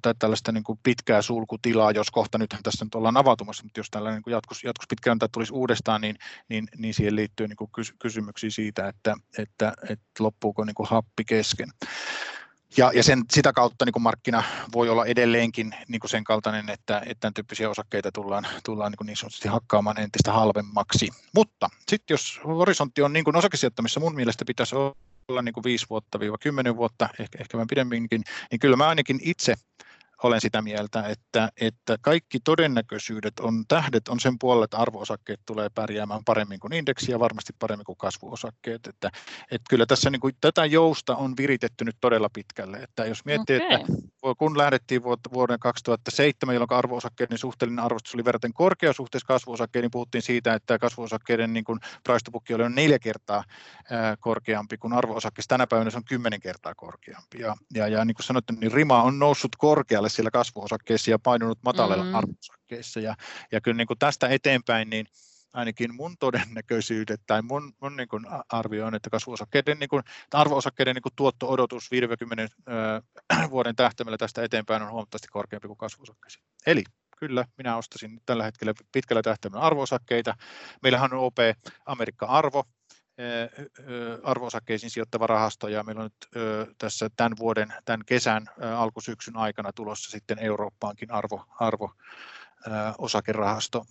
tai 0.03 0.15
tällaista 0.19 0.53
niin 0.53 0.65
kuin 0.65 0.79
pitkää 0.83 1.23
sulkutilaa, 1.23 1.91
jos 1.91 2.11
kohta 2.11 2.39
nythän 2.39 2.63
tässä 2.63 2.85
nyt 2.85 2.95
ollaan 2.95 3.17
avautumassa, 3.17 3.65
mutta 3.65 3.81
jos 3.81 3.91
tällainen 3.91 4.23
niin 4.27 4.33
jatkus, 4.33 4.65
jatkus 4.65 4.87
pitkään 4.89 5.19
tai 5.19 5.29
tulisi 5.33 5.53
uudestaan, 5.53 6.01
niin, 6.01 6.17
niin, 6.49 6.69
niin 6.79 6.95
siihen 6.95 7.17
liittyy 7.17 7.49
niin 7.49 7.57
kuin 7.57 7.71
kysymyksiä 7.99 8.51
siitä, 8.51 8.89
että, 8.89 9.15
että, 9.39 9.73
että 9.89 10.25
loppuuko 10.25 10.65
niin 10.65 10.75
kuin 10.75 10.89
happi 10.89 11.25
kesken. 11.25 11.69
Ja, 12.77 12.91
ja 12.95 13.03
sen, 13.03 13.23
sitä 13.33 13.53
kautta 13.53 13.85
niin 13.85 13.93
kuin 13.93 14.03
markkina 14.03 14.43
voi 14.73 14.89
olla 14.89 15.07
edelleenkin 15.07 15.75
niin 15.89 16.01
kuin 16.01 16.11
sen 16.11 16.25
kaltainen, 16.25 16.69
että, 16.69 16.99
että 16.99 17.21
tämän 17.21 17.35
tyyppisiä 17.35 17.71
osakkeita 17.71 18.13
tullaan, 18.13 18.47
tullaan 18.65 18.93
niin, 18.93 18.97
kuin 18.97 19.07
niin 19.07 19.17
sanotusti 19.17 19.49
hakkaamaan 19.49 20.01
entistä 20.01 20.33
halvemmaksi. 20.33 21.09
Mutta 21.35 21.69
sitten 21.89 22.15
jos 22.15 22.41
horisontti 22.45 23.03
on 23.03 23.13
niin 23.13 23.25
kuin 23.25 23.37
mun 24.01 24.15
mielestä 24.15 24.45
pitäisi 24.45 24.77
olla 24.77 24.97
niin 25.41 25.53
kuin 25.53 25.65
5 25.65 25.87
vuotta 25.91 26.21
viiva 26.21 26.39
10 26.39 26.77
vuotta, 26.77 27.09
ehkä, 27.19 27.39
ehkä 27.41 27.57
vähän 27.59 27.67
pidemminkin, 27.67 28.23
niin 28.51 28.61
kyllä 28.61 28.77
mä 28.77 28.89
ainakin 28.89 29.19
itse 29.23 29.55
olen 30.23 30.41
sitä 30.41 30.63
mieltä, 30.63 31.03
että, 31.09 31.49
että 31.61 31.97
kaikki 32.01 32.41
todennäköisyydet 32.41 33.41
on, 33.41 33.65
tähdet 33.69 34.09
on 34.09 34.21
sen 34.21 34.39
puolella, 34.39 34.65
että 34.65 34.77
arvoosakkeet 34.77 35.41
tulee 35.47 35.69
pärjäämään 35.75 36.25
paremmin 36.25 36.61
kuin 36.61 36.73
indeksi 36.73 37.13
ja 37.13 37.21
varmasti 37.21 37.53
paremmin 37.59 37.85
kuin 37.85 37.99
kasvuosakkeet. 37.99 38.87
Että, 38.87 39.11
että 39.51 39.67
kyllä 39.71 39.87
tässä 39.87 40.11
niin 40.11 40.21
kuin, 40.21 40.35
tätä 40.41 40.65
jousta 40.65 41.17
on 41.17 41.35
viritetty 41.37 41.85
nyt 41.85 41.97
todella 42.01 42.29
pitkälle. 42.33 42.77
Että 42.77 43.05
jos 43.05 43.25
miettii, 43.25 43.57
okay. 43.57 43.75
että 43.75 43.93
kun 44.39 44.59
lähdettiin 44.59 45.03
vuoden 45.33 45.59
2007, 45.59 46.55
jolloin 46.55 46.73
arvoosakkeiden 46.73 47.39
suhteellinen 47.39 47.85
arvostus 47.85 48.15
oli 48.15 48.25
verraten 48.25 48.53
korkea 48.53 48.93
suhteessa 48.93 49.27
kasvuosakkeiden, 49.27 49.85
niin 49.85 49.91
puhuttiin 49.91 50.23
siitä, 50.23 50.55
että 50.55 50.79
kasvuosakkeiden 50.79 51.53
niin 51.53 51.65
price 52.05 52.25
to 52.25 52.31
book 52.31 52.45
oli 52.55 52.69
neljä 52.69 52.99
kertaa 52.99 53.45
ää, 53.91 54.17
korkeampi 54.21 54.79
kuin 54.79 54.93
arvoosakkeissa. 54.93 55.49
Tänä 55.49 55.67
päivänä 55.67 55.91
se 55.91 55.97
on 55.97 56.05
kymmenen 56.05 56.41
kertaa 56.41 56.75
korkeampi. 56.75 57.41
Ja, 57.41 57.57
ja, 57.75 57.89
ja 57.89 58.05
niin 58.05 58.15
kuin 58.15 58.25
sanottu, 58.25 58.53
niin 58.61 58.73
rima 58.73 59.03
on 59.03 59.19
noussut 59.19 59.57
korkealle 59.59 60.09
siellä 60.13 60.31
kasvuosakkeissa 60.31 61.11
ja 61.11 61.19
painunut 61.19 61.59
matalalle 61.65 62.05
mm. 62.05 62.15
arvoosakkeissa. 62.15 63.01
Ja, 63.01 63.15
ja 63.53 63.61
kyllä 63.61 63.77
niin 63.77 63.87
kuin 63.87 63.99
tästä 63.99 64.29
eteenpäin, 64.29 64.91
niin 64.91 65.07
ainakin 65.53 65.95
mun 65.95 66.17
todennäköisyydet 66.19 67.21
tai 67.27 67.43
mun, 67.43 67.73
mun 67.81 67.97
niin 67.97 68.09
kuin 68.09 68.27
arvio 68.53 68.87
on, 68.87 68.95
että 68.95 69.11
kasvuosakkeiden, 69.11 69.79
niin 69.79 69.89
kuin, 69.89 70.03
arvoosakkeiden 70.33 70.95
niin 70.95 71.03
kuin 71.03 71.13
tuotto-odotus 71.17 71.91
50 71.91 72.43
äh, 72.43 73.51
vuoden 73.51 73.77
tähtäimellä 73.77 74.19
tästä 74.19 74.43
eteenpäin 74.43 74.83
on 74.83 74.91
huomattavasti 74.91 75.29
korkeampi 75.29 75.69
kuin 75.69 75.79
kasvuosakkeisiin. 75.79 76.45
Eli 76.67 76.83
kyllä, 77.19 77.45
minä 77.57 77.77
ostasin 77.77 78.21
tällä 78.27 78.45
hetkellä 78.45 78.75
pitkällä 78.93 79.23
tähtäimellä 79.23 79.65
arvoosakkeita. 79.65 80.35
Meillähän 80.83 81.13
on 81.13 81.19
OP 81.19 81.37
Amerikka-arvo, 81.87 82.65
arvoosakkeisiin 84.23 84.91
sijoittava 84.91 85.27
rahasto 85.27 85.69
ja 85.69 85.83
meillä 85.83 86.03
on 86.03 86.11
nyt 86.11 86.45
tässä 86.79 87.11
tämän 87.17 87.33
vuoden, 87.39 87.73
tämän 87.85 88.05
kesän 88.07 88.47
alkusyksyn 88.77 89.37
aikana 89.37 89.73
tulossa 89.73 90.11
sitten 90.11 90.39
Eurooppaankin 90.39 91.11
arvo, 91.11 91.45
arvo 91.61 91.95
osakerahasto 92.99 93.85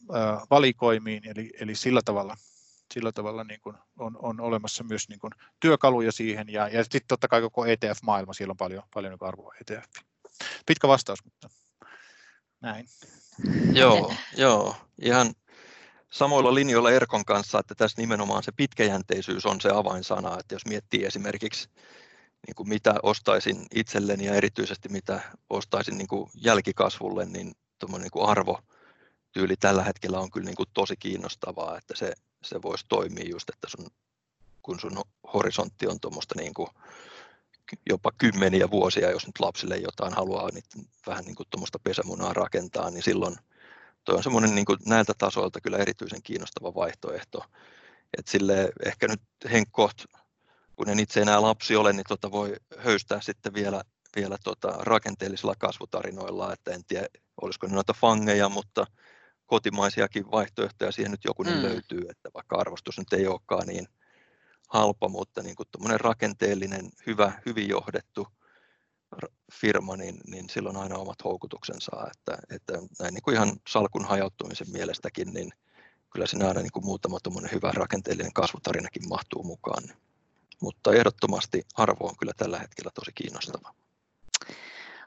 valikoimiin, 0.50 1.28
eli, 1.28 1.52
eli 1.60 1.76
sillä 1.76 2.02
tavalla, 2.06 2.36
sillä 2.94 3.12
tavalla 3.12 3.44
niin 3.44 3.62
kuin 3.62 3.76
on, 4.00 4.18
on 4.22 4.40
olemassa 4.40 4.84
myös 4.84 5.10
niin 5.10 5.20
kuin 5.20 5.32
työkaluja 5.60 6.12
siihen, 6.12 6.50
ja, 6.50 6.68
ja 6.68 6.84
sitten 6.84 7.02
totta 7.08 7.28
kai 7.28 7.42
koko 7.42 7.66
ETF-maailma, 7.66 8.34
siellä 8.34 8.52
on 8.52 8.58
paljon, 8.58 8.84
paljon 8.94 9.12
niin 9.12 9.28
arvoa 9.28 9.56
ETF. 9.62 9.86
Pitkä 10.66 10.88
vastaus, 10.88 11.24
mutta 11.24 11.50
näin. 12.62 12.86
Joo, 13.74 14.14
joo, 14.38 14.76
ihan 15.02 15.34
samoilla 16.12 16.54
linjoilla 16.54 16.92
Erkon 16.92 17.26
kanssa, 17.26 17.60
että 17.60 17.76
tässä 17.76 18.02
nimenomaan 18.02 18.44
se 18.44 18.52
pitkäjänteisyys 18.52 19.46
on 19.46 19.62
se 19.62 19.70
avainsana, 19.70 20.40
että 20.40 20.56
jos 20.56 20.66
miettii 20.66 21.06
esimerkiksi 21.06 21.70
niin 22.48 22.56
kuin 22.56 22.70
mitä 22.70 22.96
ostaisin 23.04 23.66
itselleni 23.76 24.26
ja 24.26 24.34
erityisesti 24.34 24.90
mitä 24.90 25.22
ostaisin 25.50 25.98
niin 25.98 26.08
kuin 26.08 26.30
jälkikasvulle, 26.36 27.26
niin 27.26 27.52
niin 27.98 28.12
kuin 28.12 28.30
arvotyyli 28.30 29.56
tällä 29.60 29.84
hetkellä 29.84 30.20
on 30.20 30.32
kyllä 30.32 30.46
niin 30.46 30.56
kuin 30.56 30.70
tosi 30.74 30.98
kiinnostavaa, 30.98 31.78
että 31.78 31.94
se, 31.96 32.14
se 32.44 32.62
voisi 32.62 32.86
toimia 32.88 33.30
just, 33.30 33.50
että 33.50 33.68
sun, 33.70 33.88
kun 34.62 34.80
sun 34.80 35.02
horisontti 35.34 35.88
on 35.88 36.00
tuommoista 36.00 36.36
niin 36.38 36.54
kuin 36.54 36.68
jopa 37.90 38.12
kymmeniä 38.18 38.72
vuosia, 38.72 39.12
jos 39.12 39.26
nyt 39.26 39.40
lapsille 39.40 39.78
jotain 39.78 40.14
haluaa 40.14 40.50
niin 40.52 40.88
vähän 41.08 41.26
niin 41.26 41.36
kuin 41.36 41.48
tuommoista 41.50 41.80
pesämunaa 41.84 42.34
rakentaa, 42.34 42.90
niin 42.90 43.04
silloin– 43.04 43.36
tuo 44.06 44.16
on 44.16 44.24
semmoinen 44.24 44.56
niin 44.56 44.66
näiltä 44.86 45.14
tasoilta 45.18 45.62
kyllä 45.62 45.78
erityisen 45.78 46.24
kiinnostava 46.24 46.76
vaihtoehto. 46.76 47.46
Et 48.18 48.28
sille 48.28 48.72
ehkä 48.86 49.08
nyt 49.08 49.22
Henkkoht, 49.52 50.04
kun 50.76 50.90
en 50.90 51.00
itse 51.00 51.22
enää 51.22 51.42
lapsi 51.42 51.76
ole, 51.76 51.94
niin 51.94 52.06
tota 52.08 52.32
voi 52.32 52.56
höystää 52.78 53.22
sitten 53.22 53.54
vielä, 53.54 53.82
vielä 54.16 54.38
tota 54.44 54.78
rakenteellisilla 54.80 55.56
kasvutarinoilla, 55.58 56.54
että 56.54 56.72
en 56.72 56.82
tiedä 56.88 57.08
olisiko 57.42 57.68
ne 57.68 57.74
noita 57.74 57.94
fangeja, 57.94 58.50
mutta 58.50 58.86
kotimaisiakin 59.46 60.32
vaihtoehtoja 60.32 60.92
siihen 60.92 61.12
nyt 61.12 61.24
joku 61.26 61.44
mm. 61.44 61.62
löytyy, 61.62 62.02
että 62.10 62.30
vaikka 62.34 62.56
arvostus 62.56 62.98
nyt 62.98 63.14
ei 63.14 63.28
olekaan 63.28 63.68
niin 63.68 63.88
halpa, 64.70 65.10
mutta 65.10 65.44
niin 65.44 65.56
kuin 65.56 66.00
rakenteellinen, 66.00 66.90
hyvä, 67.08 67.32
hyvin 67.46 67.70
johdettu 67.70 68.28
firma, 69.62 69.98
niin, 69.98 70.18
niin 70.28 70.50
silloin 70.50 70.78
aina 70.78 70.98
omat 70.98 71.24
houkutuksensa, 71.24 71.92
että, 72.16 72.38
että 72.56 72.74
näin 72.74 73.14
niin 73.14 73.22
kuin 73.22 73.36
ihan 73.36 73.52
salkun 73.68 74.06
hajauttumisen 74.06 74.72
mielestäkin, 74.72 75.34
niin 75.34 75.52
kyllä 76.10 76.28
siinä 76.28 76.48
aina 76.48 76.62
niin 76.62 76.72
kuin 76.72 76.86
muutama 76.86 77.18
hyvä 77.52 77.72
rakenteellinen 77.72 78.34
kasvutarinakin 78.34 79.10
mahtuu 79.10 79.44
mukaan. 79.44 79.84
Mutta 80.62 80.94
ehdottomasti 80.94 81.62
arvo 81.76 82.08
on 82.08 82.18
kyllä 82.20 82.34
tällä 82.38 82.60
hetkellä 82.60 82.92
tosi 82.94 83.12
kiinnostava. 83.16 83.74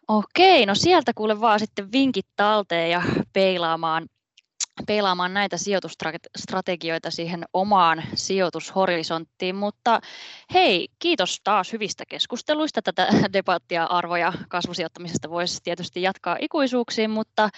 Okei, 0.08 0.66
no 0.66 0.74
sieltä 0.74 1.12
kuule 1.14 1.40
vaan 1.40 1.60
sitten 1.60 1.92
vinkit 1.92 2.26
talteen 2.36 2.90
ja 2.90 3.02
peilaamaan 3.32 4.06
peilaamaan 4.86 5.34
näitä 5.34 5.56
sijoitusstrategioita 5.56 7.10
siihen 7.10 7.44
omaan 7.52 8.02
sijoitushorisonttiin, 8.14 9.56
mutta 9.56 10.00
hei, 10.54 10.88
kiitos 10.98 11.40
taas 11.44 11.72
hyvistä 11.72 12.04
keskusteluista. 12.08 12.82
Tätä 12.82 13.08
debattia 13.32 13.84
arvoja 13.84 14.32
kasvusijoittamisesta 14.48 15.30
voisi 15.30 15.60
tietysti 15.62 16.02
jatkaa 16.02 16.36
ikuisuuksiin, 16.40 17.10
mutta 17.10 17.48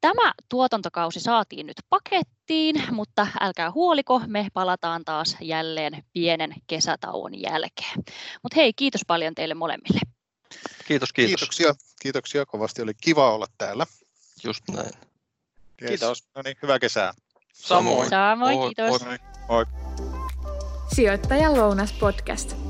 tämä 0.00 0.32
tuotantokausi 0.48 1.20
saatiin 1.20 1.66
nyt 1.66 1.76
pakettiin, 1.88 2.82
mutta 2.90 3.26
älkää 3.40 3.70
huoliko, 3.70 4.20
me 4.26 4.48
palataan 4.54 5.04
taas 5.04 5.36
jälleen 5.40 6.04
pienen 6.12 6.54
kesätauon 6.66 7.40
jälkeen. 7.40 7.96
Mutta 8.42 8.56
hei, 8.56 8.72
kiitos 8.72 9.00
paljon 9.06 9.34
teille 9.34 9.54
molemmille. 9.54 10.00
Kiitos, 10.86 11.12
kiitos. 11.12 11.40
Kiitoksia, 11.40 11.74
kiitoksia 12.02 12.46
kovasti. 12.46 12.82
Oli 12.82 12.94
kiva 13.00 13.34
olla 13.34 13.46
täällä. 13.58 13.86
Just 14.44 14.62
näin. 14.72 15.09
Yes. 15.82 15.88
Kiitos. 15.88 16.24
No 16.34 16.42
niin, 16.44 16.56
hyvää 16.62 16.78
kesää. 16.78 17.12
Samoin. 17.52 18.10
Samoin, 18.10 18.58
kiitos. 18.60 19.04
Moi. 19.04 19.18
Moi. 19.48 19.66
Sijoittajan 20.94 21.54
lounas 21.56 21.92
podcast. 21.92 22.69